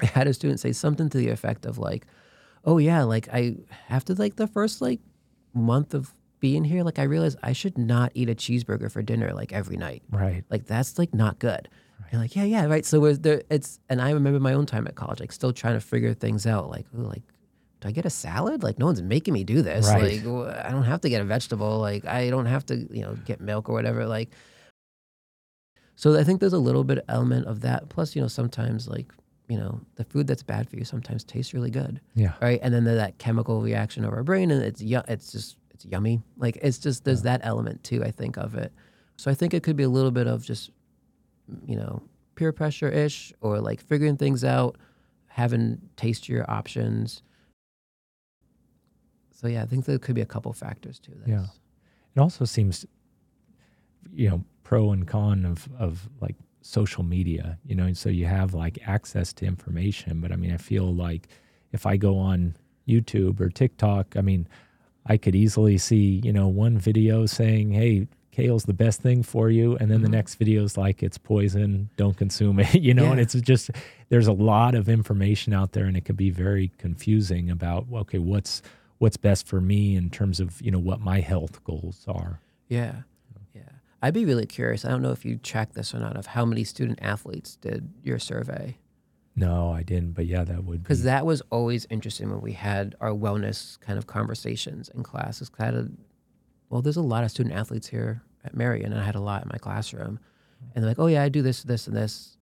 [0.00, 2.06] I had a student say something to the effect of like,
[2.64, 3.56] oh yeah, like I
[3.88, 5.00] after like the first like
[5.54, 9.32] month of being here, like I realized I should not eat a cheeseburger for dinner
[9.32, 10.02] like every night.
[10.10, 10.44] Right.
[10.50, 11.68] Like that's like not good.
[12.00, 12.12] Right.
[12.12, 12.84] And like, yeah, yeah, right.
[12.84, 15.80] So there, it's, and I remember my own time at college, like still trying to
[15.80, 17.22] figure things out, like, ooh, like
[17.80, 18.62] do I get a salad?
[18.62, 19.86] Like no one's making me do this.
[19.86, 20.24] Right.
[20.24, 21.78] Like I don't have to get a vegetable.
[21.78, 24.06] Like I don't have to, you know, get milk or whatever.
[24.06, 24.30] Like
[25.94, 27.88] so I think there's a little bit element of that.
[27.88, 29.12] Plus, you know, sometimes like,
[29.48, 32.00] you know, the food that's bad for you sometimes tastes really good.
[32.14, 32.34] Yeah.
[32.40, 32.60] Right.
[32.62, 36.20] And then that chemical reaction of our brain and it's it's just it's yummy.
[36.36, 38.72] Like it's just there's that element too, I think, of it.
[39.16, 40.70] So I think it could be a little bit of just,
[41.64, 42.02] you know,
[42.34, 44.76] peer pressure ish or like figuring things out,
[45.28, 47.22] having tastier options.
[49.30, 51.28] So yeah, I think there could be a couple factors to this.
[51.28, 51.46] Yeah.
[52.16, 52.84] It also seems,
[54.12, 57.56] you know, pro and con of of like social media.
[57.64, 60.92] You know, and so you have like access to information, but I mean, I feel
[60.92, 61.28] like
[61.70, 62.56] if I go on
[62.88, 64.48] YouTube or TikTok, I mean,
[65.08, 69.50] I could easily see you know one video saying, "Hey." Kale's the best thing for
[69.50, 70.12] you, and then the Mhm.
[70.12, 71.88] next video is like it's poison.
[71.96, 72.72] Don't consume it.
[72.80, 73.68] You know, and it's just
[74.10, 78.18] there's a lot of information out there, and it can be very confusing about okay,
[78.20, 78.62] what's
[78.98, 82.38] what's best for me in terms of you know what my health goals are.
[82.68, 83.02] Yeah.
[83.56, 83.62] Yeah.
[84.02, 84.84] I'd be really curious.
[84.84, 87.88] I don't know if you tracked this or not of how many student athletes did
[88.04, 88.76] your survey.
[89.38, 91.04] No, I didn't, but yeah, that would because be.
[91.06, 95.48] that was always interesting when we had our wellness kind of conversations in classes.
[95.48, 95.90] Kind of,
[96.70, 99.42] well, there's a lot of student athletes here at Marian, and I had a lot
[99.42, 100.18] in my classroom,
[100.74, 102.36] and they're like, "Oh yeah, I do this, this, and this."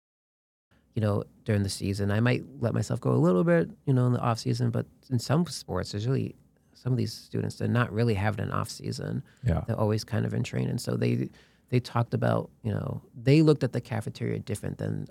[0.95, 4.05] You know, during the season, I might let myself go a little bit, you know,
[4.05, 6.35] in the off season, but in some sports, there's really
[6.75, 9.23] some of these students they're not really having an off season.
[9.43, 11.29] yeah, They're always kind of in training, so they
[11.69, 15.07] they talked about, you know, they looked at the cafeteria different than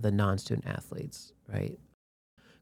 [0.00, 1.78] the non-student athletes, right?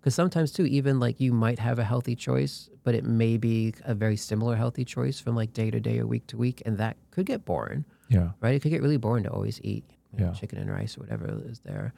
[0.01, 3.75] Because sometimes too, even like you might have a healthy choice, but it may be
[3.85, 6.79] a very similar healthy choice from like day to day or week to week, and
[6.79, 8.55] that could get boring, yeah, right?
[8.55, 10.33] It could get really boring to always eat you know, Yeah.
[10.35, 11.93] chicken and rice or whatever is there.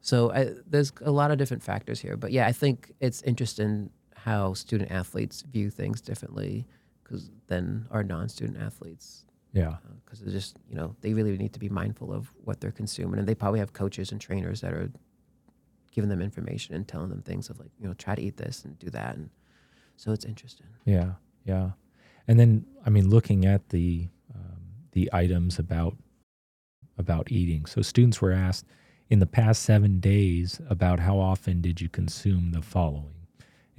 [0.00, 3.90] So I, there's a lot of different factors here, but yeah, I think it's interesting
[4.14, 6.66] how student athletes view things differently
[7.02, 11.60] because than our non-student athletes yeah, because they're just you know they really need to
[11.60, 14.90] be mindful of what they're consuming and they probably have coaches and trainers that are
[15.92, 18.64] giving them information and telling them things of like you know try to eat this
[18.64, 19.30] and do that and
[19.96, 21.12] so it's interesting yeah,
[21.44, 21.70] yeah.
[22.26, 25.96] And then, I mean, looking at the um, the items about
[26.98, 27.66] about eating.
[27.66, 28.66] So students were asked
[29.08, 33.26] in the past seven days about how often did you consume the following,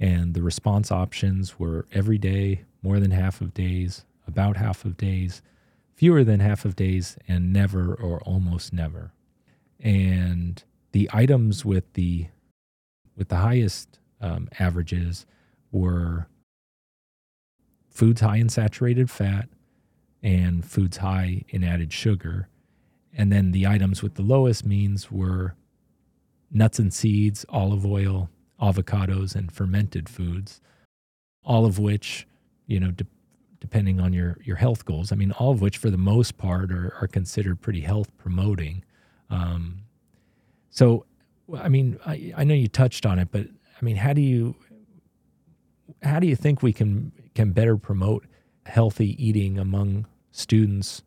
[0.00, 4.96] and the response options were every day, more than half of days, about half of
[4.96, 5.42] days,
[5.94, 9.12] fewer than half of days, and never or almost never.
[9.80, 12.28] And the items with the
[13.16, 15.26] with the highest um, averages
[15.70, 16.26] were
[17.90, 19.48] foods high in saturated fat
[20.22, 22.48] and foods high in added sugar.
[23.14, 25.54] And then the items with the lowest means were
[26.50, 30.60] nuts and seeds, olive oil, avocados, and fermented foods,
[31.44, 32.26] all of which,
[32.66, 33.06] you know, de-
[33.62, 36.72] depending on your, your health goals, I mean, all of which for the most part
[36.72, 38.82] are, are considered pretty health promoting.
[39.30, 39.82] Um,
[40.68, 41.06] so,
[41.56, 44.56] I mean, I, I know you touched on it, but I mean, how do you,
[46.02, 48.26] how do you think we can can better promote
[48.66, 51.04] healthy eating among students?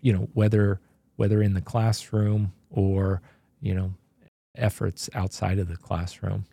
[0.00, 0.80] You know whether
[1.16, 3.20] whether in the classroom or
[3.60, 3.94] you know
[4.54, 6.44] efforts outside of the classroom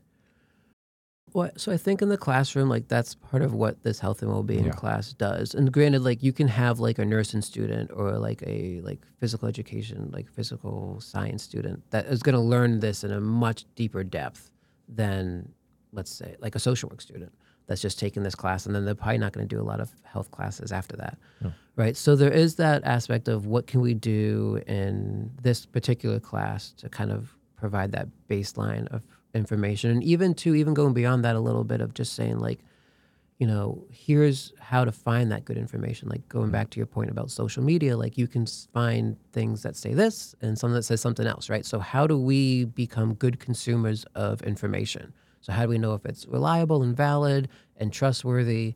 [1.33, 4.31] well so i think in the classroom like that's part of what this health and
[4.31, 4.71] well-being Yeah.
[4.71, 8.81] class does and granted like you can have like a nursing student or like a
[8.81, 13.21] like physical education like physical science student that is going to learn this in a
[13.21, 14.51] much deeper depth
[14.89, 15.51] than
[15.93, 17.31] let's say like a social work student
[17.67, 19.79] that's just taking this class and then they're probably not going to do a lot
[19.79, 21.53] of health classes after that No.
[21.75, 26.71] right so there is that aspect of what can we do in this particular class
[26.77, 31.35] to kind of provide that baseline of information and even to even going beyond that
[31.35, 32.59] a little bit of just saying like
[33.39, 36.07] you know here's how to find that good information.
[36.07, 36.51] Like going mm-hmm.
[36.51, 40.35] back to your point about social media like you can find things that say this
[40.41, 41.65] and some that says something else right?
[41.65, 45.13] So how do we become good consumers of information?
[45.41, 48.75] So how do we know if it's reliable and valid and trustworthy?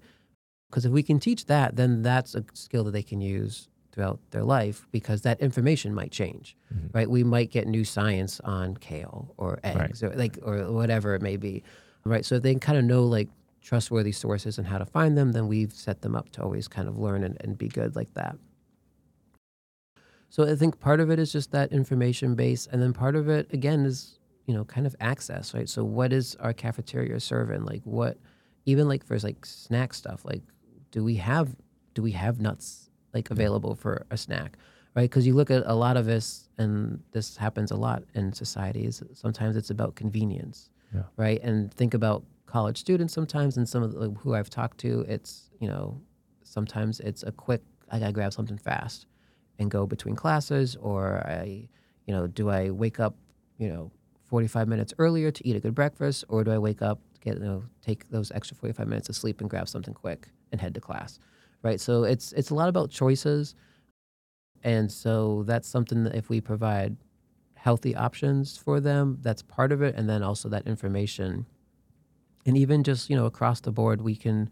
[0.71, 4.19] Because if we can teach that then that's a skill that they can use throughout
[4.31, 6.93] their life because that information might change Mhm.
[6.93, 7.09] right?
[7.09, 11.37] We might get new science on kale or eggs or like or whatever it may
[11.37, 11.63] be
[12.03, 12.25] right?
[12.25, 13.29] So if they kind of know like
[13.61, 16.87] trustworthy sources and how to find them then we've set them up to always kind
[16.89, 18.37] of learn and, and be good like that.
[20.29, 23.29] So i think part of it is just that information base and then part of
[23.29, 25.69] it again is you know kind of access right?
[25.69, 27.63] So what is our cafeteria serving?
[27.65, 28.17] Like what
[28.65, 30.41] even like for like snack stuff like
[30.91, 31.55] do we have
[31.93, 32.84] do we have nuts
[33.15, 34.57] like available for a snack
[34.95, 35.09] right?
[35.09, 39.03] Because you look at a lot of us, and this happens a lot in societies
[39.13, 41.03] sometimes it's about convenience Yeah.
[41.17, 41.41] right?
[41.43, 45.49] And think about college students sometimes, and some of the, who I've talked to, it's
[45.59, 45.99] you know
[46.43, 47.61] sometimes it's a quick
[47.91, 49.07] I gotta grab something fast
[49.59, 51.67] and go between classes, or I
[52.07, 53.15] you know do I wake up
[53.57, 53.91] you know
[54.29, 57.43] 45 minutes earlier to eat a good breakfast, or do I wake up get you
[57.43, 60.81] know take those extra 45 minutes of sleep and grab something quick and head to
[60.81, 61.19] class,
[61.65, 61.81] right?
[61.81, 63.55] So it's it's a lot about choices,
[64.63, 66.95] and so that's something that if we provide
[67.55, 71.47] healthy options for them, that's part of it, and then also that information,
[72.45, 74.49] and even just you know across the board, we can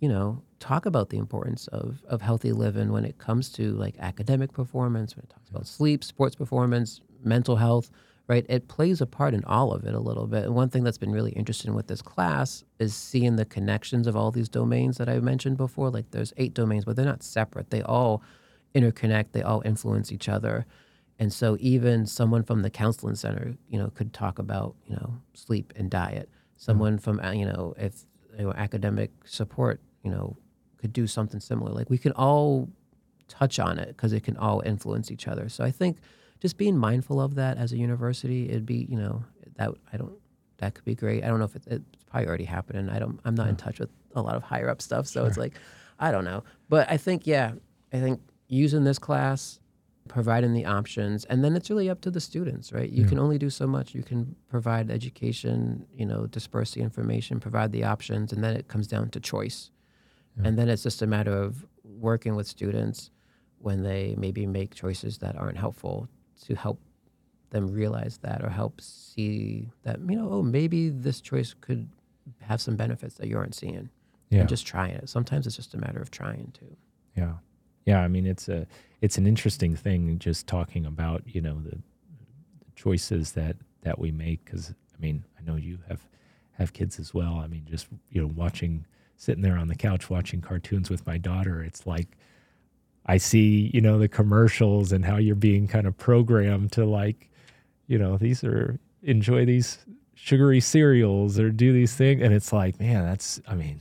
[0.00, 3.94] you know talk about the importance of of healthy living when it comes to like
[4.00, 7.90] academic performance, when it talks about sleep, sports performance, mental health
[8.28, 8.44] right?
[8.48, 10.44] It plays a part in all of it a little bit.
[10.44, 14.14] And one thing that's been really interesting with this class is seeing the connections of
[14.14, 15.90] all these domains that I mentioned before.
[15.90, 17.70] Like there's eight domains, but they're not separate.
[17.70, 18.22] They all
[18.74, 20.66] interconnect, they all influence each other.
[21.18, 25.14] And so even someone from the counseling center, you know, could talk about, you know,
[25.32, 26.28] sleep and diet.
[26.56, 27.02] Someone mm-hmm.
[27.02, 28.04] from, uh, you know, if
[28.38, 30.36] you know, academic support, you know,
[30.76, 31.72] could do something similar.
[31.72, 32.68] Like we can all
[33.26, 35.48] touch on it because it can all influence each other.
[35.48, 35.98] So I think
[36.40, 39.24] just being mindful of that as a university, it'd be, you know,
[39.56, 40.14] that I don't,
[40.58, 41.24] that could be great.
[41.24, 42.88] I don't know if it, it's probably already happening.
[42.88, 43.50] I don't, I'm not yeah.
[43.50, 45.06] in touch with a lot of higher up stuff.
[45.06, 45.28] So sure.
[45.28, 45.54] it's like,
[45.98, 46.44] I don't know.
[46.68, 47.52] But I think, yeah,
[47.92, 49.60] I think using this class,
[50.08, 52.88] providing the options, and then it's really up to the students, right?
[52.88, 53.08] You yeah.
[53.08, 53.94] can only do so much.
[53.94, 58.68] You can provide education, you know, disperse the information, provide the options, and then it
[58.68, 59.70] comes down to choice.
[60.36, 60.48] Yeah.
[60.48, 63.10] And then it's just a matter of working with students
[63.58, 66.08] when they maybe make choices that aren't helpful
[66.46, 66.80] to help
[67.50, 71.88] them realize that or help see that you know oh maybe this choice could
[72.40, 73.88] have some benefits that you aren't seeing.
[74.30, 74.40] Yeah.
[74.40, 75.08] and just trying it.
[75.08, 76.76] Sometimes it's just a matter of trying to.
[77.16, 77.32] Yeah.
[77.86, 78.66] Yeah i mean it's a
[79.00, 84.12] it's an interesting thing just talking about you know the, the choices that that we
[84.12, 86.02] make because i mean i know you have
[86.58, 87.34] have kids as well.
[87.36, 88.84] I mean just you know watching
[89.16, 92.08] sitting there on the couch watching cartoons with my daughter it's like
[93.08, 97.30] I see, you know, the commercials and how you're being kind of programmed to like,
[97.86, 99.78] you know, these are enjoy these
[100.14, 102.22] sugary cereals or do these things.
[102.22, 103.80] And it's like, man, that's, I mean,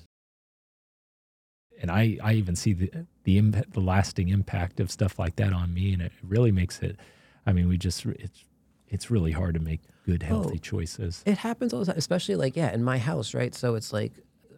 [1.81, 2.89] and I, I even see the,
[3.25, 5.93] the impact, the lasting impact of stuff like that on me.
[5.93, 6.97] And it really makes it,
[7.45, 8.45] I mean, we just, it's,
[8.87, 11.21] it's really hard to make good, healthy oh, choices.
[11.25, 13.53] It happens all the time, especially like, yeah, in my house, right?
[13.53, 14.13] So it's like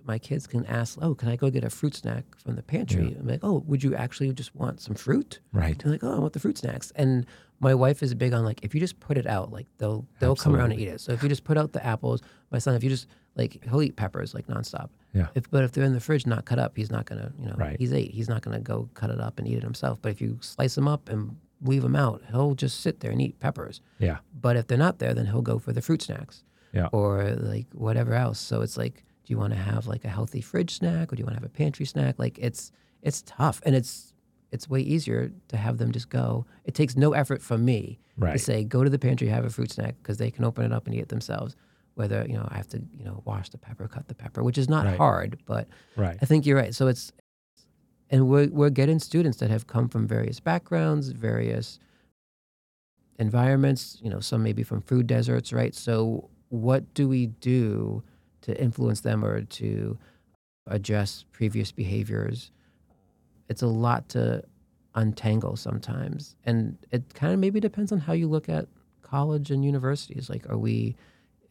[0.05, 3.11] my kids can ask, "Oh, can I go get a fruit snack from the pantry?"
[3.11, 3.19] Yeah.
[3.19, 5.77] I'm like, "Oh, would you actually just want some fruit?" Right.
[5.77, 7.25] They're like, "Oh, I want the fruit snacks." And
[7.59, 10.31] my wife is big on like, if you just put it out, like they'll they'll
[10.31, 10.43] Absolutely.
[10.43, 11.01] come around and eat it.
[11.01, 12.21] So if you just put out the apples,
[12.51, 14.89] my son, if you just like he'll eat peppers like nonstop.
[15.13, 15.27] Yeah.
[15.35, 17.55] If, but if they're in the fridge not cut up, he's not gonna, you know,
[17.57, 17.77] right.
[17.79, 18.11] he's eight.
[18.11, 20.01] He's not gonna go cut it up and eat it himself.
[20.01, 23.21] But if you slice them up and leave them out, he'll just sit there and
[23.21, 23.81] eat peppers.
[23.97, 24.19] Yeah.
[24.39, 26.43] But if they're not there, then he'll go for the fruit snacks.
[26.71, 26.87] Yeah.
[26.91, 28.39] Or like whatever else.
[28.39, 31.19] So it's like do you want to have like a healthy fridge snack or do
[31.19, 32.17] you want to have a pantry snack?
[32.17, 32.71] Like it's
[33.03, 34.11] it's tough and it's
[34.51, 36.47] it's way easier to have them just go.
[36.65, 38.31] It takes no effort from me right.
[38.31, 40.73] to say go to the pantry, have a fruit snack because they can open it
[40.73, 41.55] up and eat it themselves.
[41.93, 44.57] Whether you know I have to you know wash the pepper, cut the pepper, which
[44.57, 44.97] is not right.
[44.97, 46.17] hard, but right.
[46.19, 46.73] I think you're right.
[46.73, 47.11] So it's
[48.09, 51.77] and we're we're getting students that have come from various backgrounds, various
[53.19, 53.99] environments.
[54.01, 55.75] You know, some maybe from food deserts, right?
[55.75, 58.01] So what do we do
[58.41, 59.97] to influence them or to
[60.67, 62.51] address previous behaviors.
[63.49, 64.43] It's a lot to
[64.95, 66.35] untangle sometimes.
[66.45, 68.67] And it kind of maybe depends on how you look at
[69.01, 70.29] college and universities.
[70.29, 70.95] Like, are we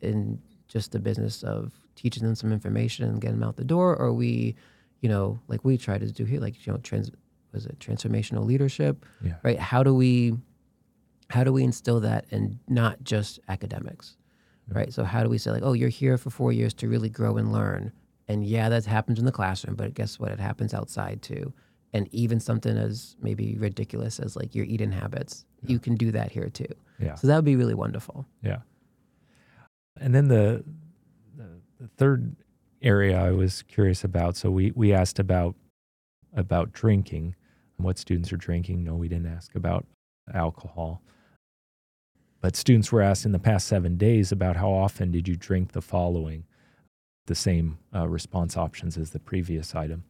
[0.00, 3.96] in just the business of teaching them some information and getting them out the door?
[3.96, 4.54] Or are we,
[5.00, 7.10] you know, like we try to do here, like, you know, trans,
[7.52, 9.04] was it transformational leadership?
[9.22, 9.34] Yeah.
[9.42, 9.58] Right.
[9.58, 10.34] How do we,
[11.30, 14.16] how do we instill that in not just academics?
[14.68, 14.92] Right?
[14.92, 17.36] So how do we say like, oh, you're here for four years to really grow
[17.36, 17.92] and learn?
[18.28, 20.32] And yeah, that happens in the classroom, but guess what?
[20.32, 21.52] It happens outside too.
[21.94, 25.72] And even something as maybe ridiculous as like your eating habits, yeah.
[25.72, 26.66] you can do that here too.
[26.98, 27.14] Yeah.
[27.14, 28.26] So that would be really wonderful.
[28.42, 28.58] Yeah.
[29.98, 30.64] And then the,
[31.36, 31.48] the,
[31.80, 32.36] the third
[32.82, 34.36] area I was curious about.
[34.36, 35.56] So we we asked about
[36.34, 37.34] about drinking,
[37.78, 38.84] what students are drinking.
[38.84, 39.86] No, we didn't ask about
[40.34, 41.02] alcohol.
[42.40, 45.72] But students were asked in the past seven days about how often did you drink
[45.72, 46.44] the following,
[47.26, 50.04] the same uh, response options as the previous item.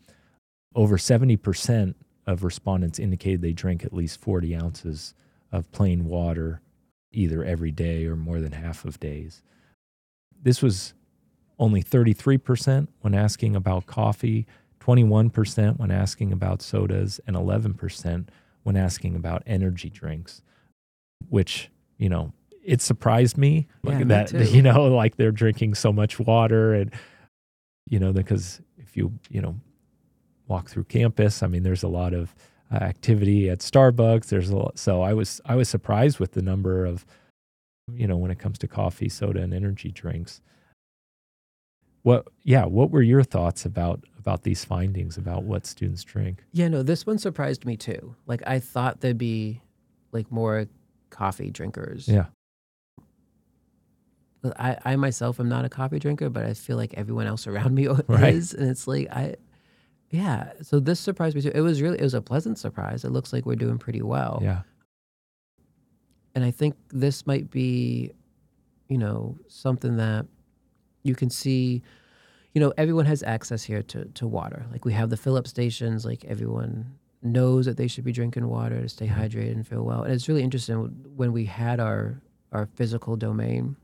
[0.74, 1.94] Over 70%
[2.26, 5.14] of respondents indicated they drink at least 40 ounces
[5.50, 6.60] of plain water
[7.10, 9.42] either every day or more than half of days.
[10.42, 10.92] This was
[11.58, 14.46] only 33% when asking about coffee,
[14.80, 18.28] 21% when asking about sodas, and 11%
[18.62, 20.42] when asking about energy drinks,
[21.30, 22.32] which you know,
[22.64, 26.74] it surprised me yeah, that, you know, like they're drinking so much water.
[26.74, 26.92] And
[27.88, 29.56] you know, because if you, you know,
[30.46, 32.34] walk through campus, I mean, there's a lot of
[32.72, 34.26] uh, activity at Starbucks.
[34.26, 37.06] There's a lot, so I was I was surprised with the number of,
[37.92, 40.40] you know, when it comes to coffee, soda, and energy drinks.
[42.02, 46.44] What, yeah, what were your thoughts about about these findings about what students drink?
[46.52, 48.14] Yeah, no, this one surprised me too.
[48.26, 49.62] Like I thought there'd be
[50.12, 50.66] like more
[51.18, 52.08] coffee drinkers.
[52.08, 52.26] Yeah,
[54.56, 57.74] I, I myself am not a coffee drinker, but I feel like everyone else around
[57.78, 58.34] me Right.
[58.34, 59.34] is, and it's like I,
[60.10, 60.52] yeah.
[60.62, 61.50] So this surprised me too.
[61.54, 63.04] It was really it was a pleasant surprise.
[63.04, 64.62] It looks like we're doing pretty well, yeah,
[66.34, 68.12] and I think this might be,
[68.88, 70.26] you know, something that
[71.02, 71.82] you can see.
[72.54, 74.66] You know, everyone has access here to to water.
[74.72, 76.04] Like we have the fill up stations.
[76.04, 80.02] Like everyone knows that they should be drinking water to stay hydrated and feel well.
[80.02, 80.76] And it's really interesting
[81.16, 82.20] when we had our
[82.52, 83.76] our physical domain.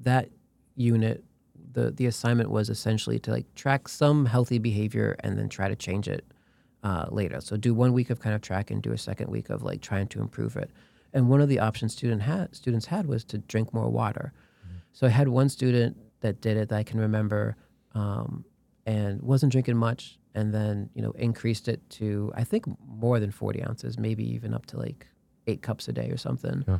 [0.00, 0.28] That
[0.76, 1.24] unit,
[1.72, 5.76] the the assignment was essentially to like track some healthy behavior and then try to
[5.76, 6.24] change it
[6.82, 7.40] uh, later.
[7.40, 9.80] So do one week of kind of track and do a second week of like
[9.80, 10.70] trying to improve it.
[11.12, 14.32] And one of the options student had students had was to drink more water.
[14.92, 17.56] So I had one student that did it that I can remember,
[17.94, 18.44] um,
[18.86, 23.30] and wasn't drinking much, and then you know increased it to I think more than
[23.30, 25.06] forty ounces, maybe even up to like
[25.46, 26.64] eight cups a day or something.
[26.66, 26.78] Yeah.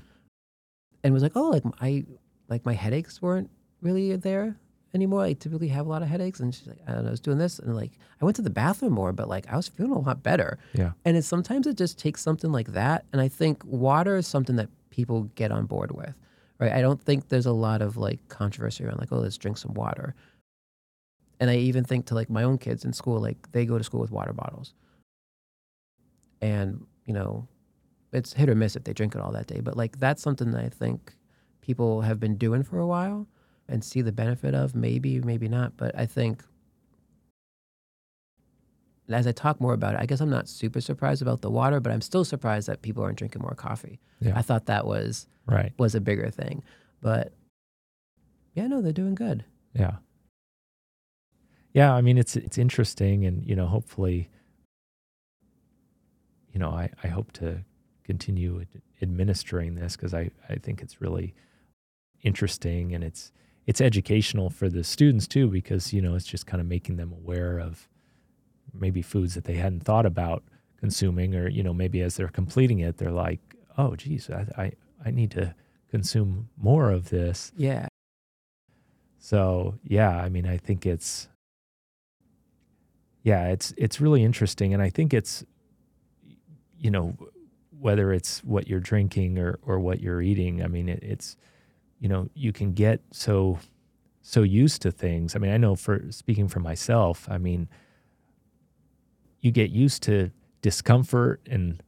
[1.05, 2.05] And was like, oh, like I
[2.49, 3.51] like my headaches weren't
[3.81, 4.57] really there
[4.95, 5.23] anymore.
[5.23, 7.21] I typically have a lot of headaches, and she's like, I don't know, I was
[7.21, 9.93] doing this, and like I went to the bathroom more, but like I was feeling
[9.93, 10.59] a lot better.
[10.75, 13.05] yeah, And it's sometimes it just takes something like that.
[13.13, 16.15] And I think water is something that people get on board with,
[16.61, 16.73] right?
[16.73, 19.75] I don't think there's a lot of like controversy around like, oh, let's drink some
[19.75, 20.15] water.
[21.43, 23.82] And I even think to like my own kids in school, like they go to
[23.82, 24.74] school with water bottles.
[26.40, 27.49] And, you know,
[28.12, 29.59] it's hit or miss if they drink it all that day.
[29.59, 31.12] But like that's something that I think
[31.61, 33.26] people have been doing for a while
[33.68, 35.76] and see the benefit of, maybe, maybe not.
[35.76, 36.45] But I think
[39.11, 41.80] as I talk more about it, I guess I'm not super surprised about the water,
[41.80, 43.99] but I'm still surprised that people aren't drinking more coffee.
[44.20, 46.62] yeah, I thought that was right, was a bigger thing.
[47.01, 47.32] But
[48.55, 49.45] yeah, no, they're doing good.
[49.74, 49.97] yeah,
[51.73, 51.93] yeah.
[51.95, 54.29] I mean, it's it's interesting, and you know, hopefully,
[56.53, 57.64] you know, I I hope to
[58.05, 61.35] continue ad- administering this because I I think it's really
[62.23, 63.33] interesting and it's
[63.66, 67.12] it's educational for the students too because you know it's just kind of making them
[67.12, 67.89] aware of
[68.73, 70.43] maybe foods that they hadn't thought about
[70.79, 73.41] consuming or you know maybe as they're completing it they're like
[73.77, 74.73] oh geez I I,
[75.05, 75.53] I need to
[75.91, 77.87] consume more of this Yeah.
[79.18, 81.29] so yeah, I mean, I think it's
[83.23, 85.45] yeah, it's it's really interesting, and I think it's
[86.79, 87.16] you know
[87.79, 90.62] whether it's what you're drinking or or what you're eating.
[90.62, 91.37] I mean, it, it's
[92.01, 93.59] you know you can get so
[94.23, 95.37] so used to things.
[95.37, 97.68] I mean, I know for speaking for myself, I mean,
[99.41, 101.83] you get used to discomfort and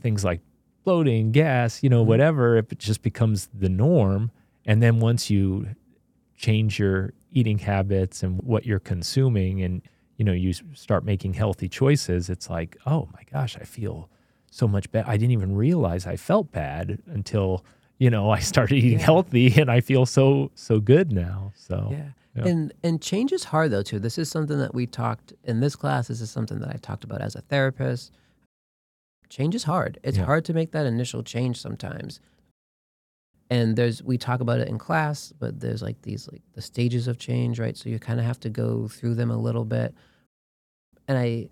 [0.00, 0.40] things like
[0.84, 2.08] bloating, gas, you know, mm-hmm.
[2.08, 2.56] whatever.
[2.56, 4.30] If It just becomes the norm,
[4.64, 5.68] and then once you
[6.36, 9.82] change your eating habits and what you're consuming and
[10.22, 14.08] you know you start making healthy choices it's like oh my gosh i feel
[14.52, 17.64] so much better i didn't even realize i felt bad until
[17.98, 19.04] you know i started eating Yeah.
[19.06, 22.10] healthy and i feel so so good now so Yeah.
[22.36, 22.46] Yeah.
[22.50, 23.98] And and change is hard though too.
[23.98, 26.08] This is something that we talked in this class.
[26.08, 28.10] This is something that I talked about as a therapist.
[29.28, 29.98] Change is hard.
[30.02, 30.24] It's Yeah.
[30.24, 32.20] hard to make that initial change sometimes.
[33.50, 37.06] And there's we talk about it in class, but there's like these like the stages
[37.06, 37.76] of change, right?
[37.76, 39.94] So you kind of have to go through them a little bit.
[41.08, 41.48] And I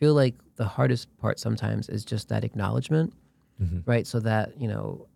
[0.00, 3.12] feel like the hardest part sometimes is just that acknowledgement
[3.60, 3.82] Mhm.
[3.86, 4.06] right?
[4.06, 5.06] So that, you know,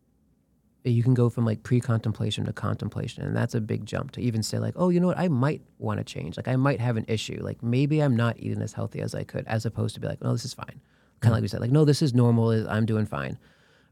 [0.85, 3.23] you can go from like pre contemplation to contemplation.
[3.25, 5.19] And that's a big jump to even say, like, oh, you know what?
[5.19, 6.37] I might want to change.
[6.37, 7.39] Like, I might have an issue.
[7.41, 10.21] Like, maybe I'm not eating as healthy as I could, as opposed to be like,
[10.23, 10.81] no, this is fine.
[11.21, 12.51] Kind of like we said, like, no, this is normal.
[12.69, 13.39] I'm doing fine,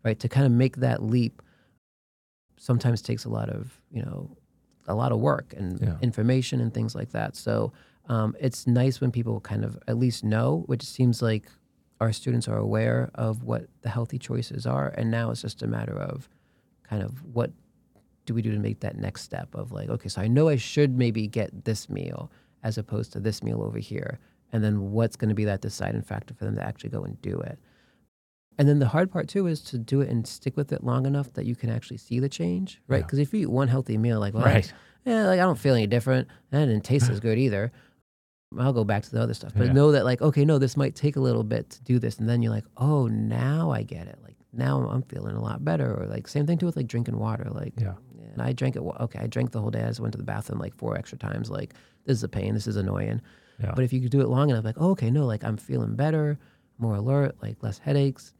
[0.02, 0.18] right?
[0.18, 1.42] To kind of make that leap
[2.58, 4.36] sometimes takes a lot of, you know,
[4.88, 5.96] a lot of work and Yeah.
[6.02, 7.36] information and things like that.
[7.36, 7.72] So
[8.08, 11.46] um, it's nice when people kind of at least know, which seems like
[12.00, 14.88] our students are aware of what the healthy choices are.
[14.96, 16.28] And now it's just a matter of
[16.82, 17.52] kind of what
[18.26, 20.56] do we do to make that next step of like, okay, so I know I
[20.56, 22.30] should maybe get this meal
[22.62, 24.18] as opposed to this meal over here.
[24.52, 27.20] And then what's going to be that deciding factor for them to actually go and
[27.22, 27.58] do it?
[28.58, 31.06] And then the hard part too is to do it and stick with it long
[31.06, 32.98] enough that you can actually see the change, right?
[32.98, 33.02] Yeah.
[33.02, 34.72] Because if you eat one healthy meal, like, well, right
[35.04, 36.28] yeah, like I don't feel any different.
[36.50, 37.72] That didn't taste as good either.
[38.58, 39.52] I'll go back to the other stuff.
[39.56, 39.72] But Yeah.
[39.72, 42.18] know that like, okay, no, this might take a little bit to do this.
[42.18, 44.18] And then you're like, oh, now I get it.
[44.24, 45.94] Like now I'm feeling a lot better.
[45.94, 47.48] Or like same thing too with like drinking water.
[47.50, 47.94] Like Yeah.
[48.32, 48.80] and I drank it.
[48.80, 49.82] Okay, I drank the whole day.
[49.82, 51.48] I just went to the bathroom like four extra times.
[51.50, 51.74] Like
[52.06, 52.54] this is a pain.
[52.54, 53.20] This is annoying.
[53.60, 53.72] Yeah.
[53.74, 55.94] But if you could do it long enough, like oh, okay, no, like I'm feeling
[55.94, 56.38] better,
[56.78, 58.32] more alert, like less headaches.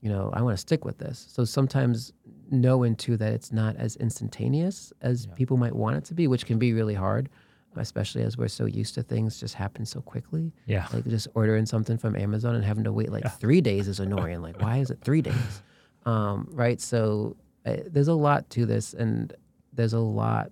[0.00, 1.26] You know, I want to stick with this.
[1.30, 2.12] So sometimes
[2.50, 5.34] knowing too that it's not as instantaneous as Yeah.
[5.34, 7.28] people might want it to be, which can be really hard,
[7.76, 10.52] especially as we're so used to things just happen so quickly.
[10.66, 10.86] Yeah.
[10.92, 13.30] Like just ordering something from Amazon and having to wait like Yeah.
[13.30, 14.42] three days is annoying.
[14.42, 15.34] Like, why is it three days?
[16.04, 16.80] Um, right.
[16.80, 19.32] So uh, there's a lot to this, and
[19.72, 20.50] there's a lot,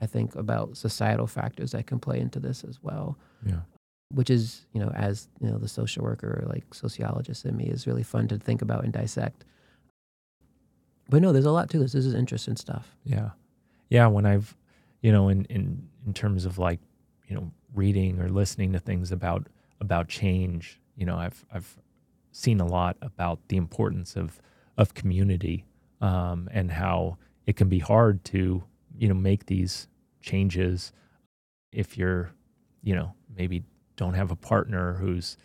[0.00, 3.16] I think, about societal factors that can play into this as well.
[3.46, 3.60] Yeah.
[4.12, 7.66] Which is, you know, as you know, the social worker, or like sociologist in me,
[7.66, 9.44] is really fun to think about and dissect.
[11.08, 11.92] But no, there's a lot to this.
[11.92, 12.96] This is interesting stuff.
[13.04, 13.30] Yeah.
[13.90, 14.08] Yeah.
[14.08, 14.56] When I've,
[15.00, 16.80] you know, in, in, in terms of like,
[17.26, 19.46] you know, reading or listening to things about,
[19.80, 21.76] about change, you know, I've, I've
[22.32, 24.40] seen a lot about the importance of,
[24.76, 25.64] of community
[26.00, 28.64] um, and how it can be hard to,
[28.96, 29.88] you know, make these
[30.20, 30.92] changes
[31.72, 32.32] if you're,
[32.82, 33.62] you know, maybe
[33.96, 35.36] don't have a partner who's,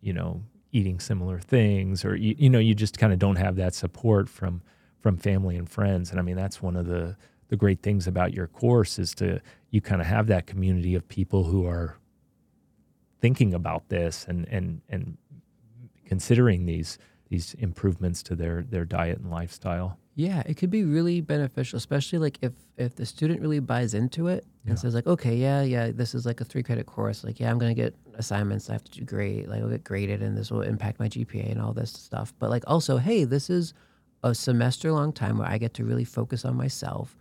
[0.00, 0.42] you know,
[0.72, 4.28] eating similar things or, you, you know, you just kind of don't have that support
[4.28, 4.62] from,
[5.00, 6.10] from family and friends.
[6.10, 7.16] And I mean, that's one of the,
[7.54, 9.40] the great things about your course is to,
[9.70, 11.96] you kind of have that community of people who are
[13.20, 15.16] thinking about this and, and, and
[16.04, 16.98] considering these,
[17.28, 19.98] these improvements to their, their diet and lifestyle.
[20.16, 24.26] Yeah, it could be really beneficial, especially like if if the student really buys into
[24.28, 24.70] it Yeah.
[24.70, 27.22] and says like, okay, yeah, yeah, this is like a three credit course.
[27.24, 28.68] Like, yeah, I'm gonna get assignments.
[28.70, 29.48] I have to do great.
[29.48, 32.32] Like, I'll get graded, and this will impact my GPA and all this stuff.
[32.38, 33.74] But like, also, hey, this is
[34.22, 37.16] a semester long time where I get to really focus on myself,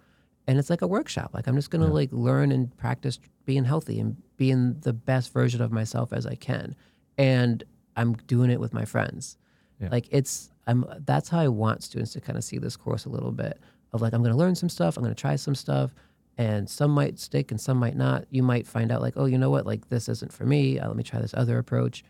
[0.47, 1.31] and it's like a workshop.
[1.33, 1.91] Like, I'm just gonna Yeah.
[1.93, 6.35] like learn and practice being healthy and being the best version of myself as I
[6.35, 6.75] can,
[7.17, 7.63] and
[7.95, 9.37] I'm doing it with my friends.
[9.79, 9.89] Yeah.
[9.91, 13.09] Like it's I'm that's how I want students to kind of see this course a
[13.09, 13.59] little bit
[13.91, 15.93] of like I'm going to learn some stuff, I'm going to try some stuff,
[16.37, 18.25] and some might stick and some might not.
[18.31, 20.79] You might find out like, oh, you know what, like this isn't for me.
[20.79, 22.03] Uh, let me try this other approach.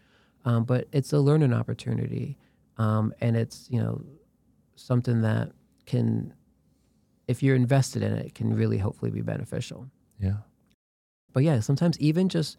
[0.46, 2.38] Um, but it's a learning opportunity,
[2.78, 4.02] um, and it's you know
[4.76, 5.52] something that
[5.86, 6.34] can,
[7.28, 9.89] if you're invested in it, it can really hopefully be beneficial.
[10.19, 10.38] Yeah.
[11.32, 12.57] But yeah, sometimes even just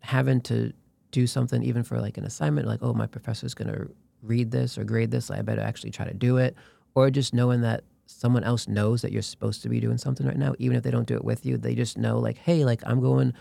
[0.00, 0.72] having to
[1.10, 3.90] do something, even for like an assignment, like, oh, my professor's going to
[4.22, 6.56] read this or grade this, I better actually try to do it.
[6.94, 10.36] Or just knowing that someone else knows that you're supposed to be doing something right
[10.36, 12.82] now, even if they don't do it with you, they just know, like, hey, like,
[12.84, 13.32] I'm going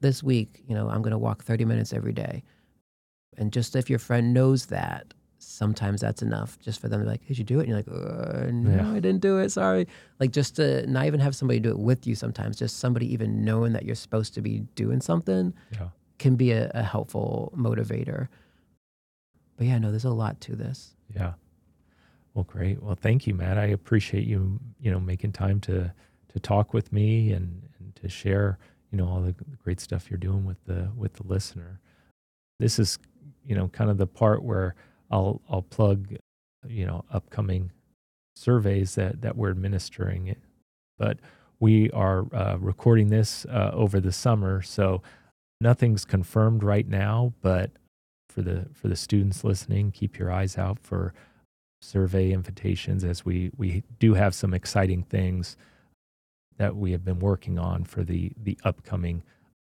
[0.00, 2.42] this week, you know, I'm going to walk 30 minutes every day.
[3.36, 5.14] And just if your friend knows that,
[5.58, 7.68] sometimes that's enough just for them to be like, did you do it?
[7.68, 8.90] And you're like, uh, no, Yeah.
[8.92, 9.50] I didn't do it.
[9.50, 9.88] Sorry.
[10.20, 13.44] Like just to not even have somebody do it with you sometimes, just somebody even
[13.44, 15.88] knowing that you're supposed to be doing something Yeah.
[16.18, 18.28] can be a, a helpful motivator.
[19.56, 20.94] But yeah, no, there's a lot to this.
[21.14, 21.32] Yeah.
[22.34, 22.80] Well, great.
[22.80, 23.58] Well, thank you, Matt.
[23.58, 25.92] I appreciate you, you know, making time to
[26.32, 28.58] to talk with me and, and to share,
[28.92, 29.34] you know, all the
[29.64, 31.80] great stuff you're doing with the with the listener.
[32.60, 32.98] This is,
[33.44, 34.74] you know, kind of the part where
[35.10, 36.16] I'll I'll plug,
[36.66, 37.72] you know, upcoming
[38.36, 40.34] surveys that that we're administering.
[40.98, 41.18] But
[41.60, 45.02] we are uh, recording this uh, over the summer, so
[45.60, 47.32] nothing's confirmed right now.
[47.40, 47.70] But
[48.28, 51.14] for the for the students listening, keep your eyes out for
[51.80, 55.56] survey invitations as we we do have some exciting things
[56.56, 59.22] that we have been working on for the the upcoming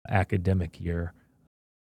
[0.09, 1.13] academic year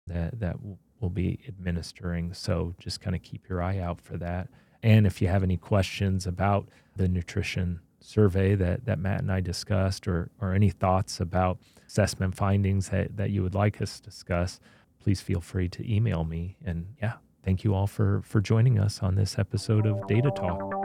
[0.06, 0.56] that that
[1.00, 2.32] we'll be administering.
[2.34, 4.48] So just kind of keep your eye out for that.
[4.82, 9.40] And if you have any questions about the nutrition survey that that Matt and I
[9.40, 14.02] discussed or or any thoughts about assessment findings that that you would like us to
[14.02, 14.60] discuss
[15.02, 16.56] please feel free to email me.
[16.64, 20.83] And yeah thank you all for for joining us on this episode of Data Talk.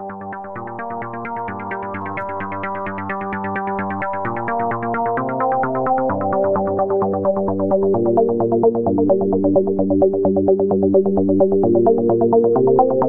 [10.92, 11.06] Thank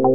[0.04, 0.09] you.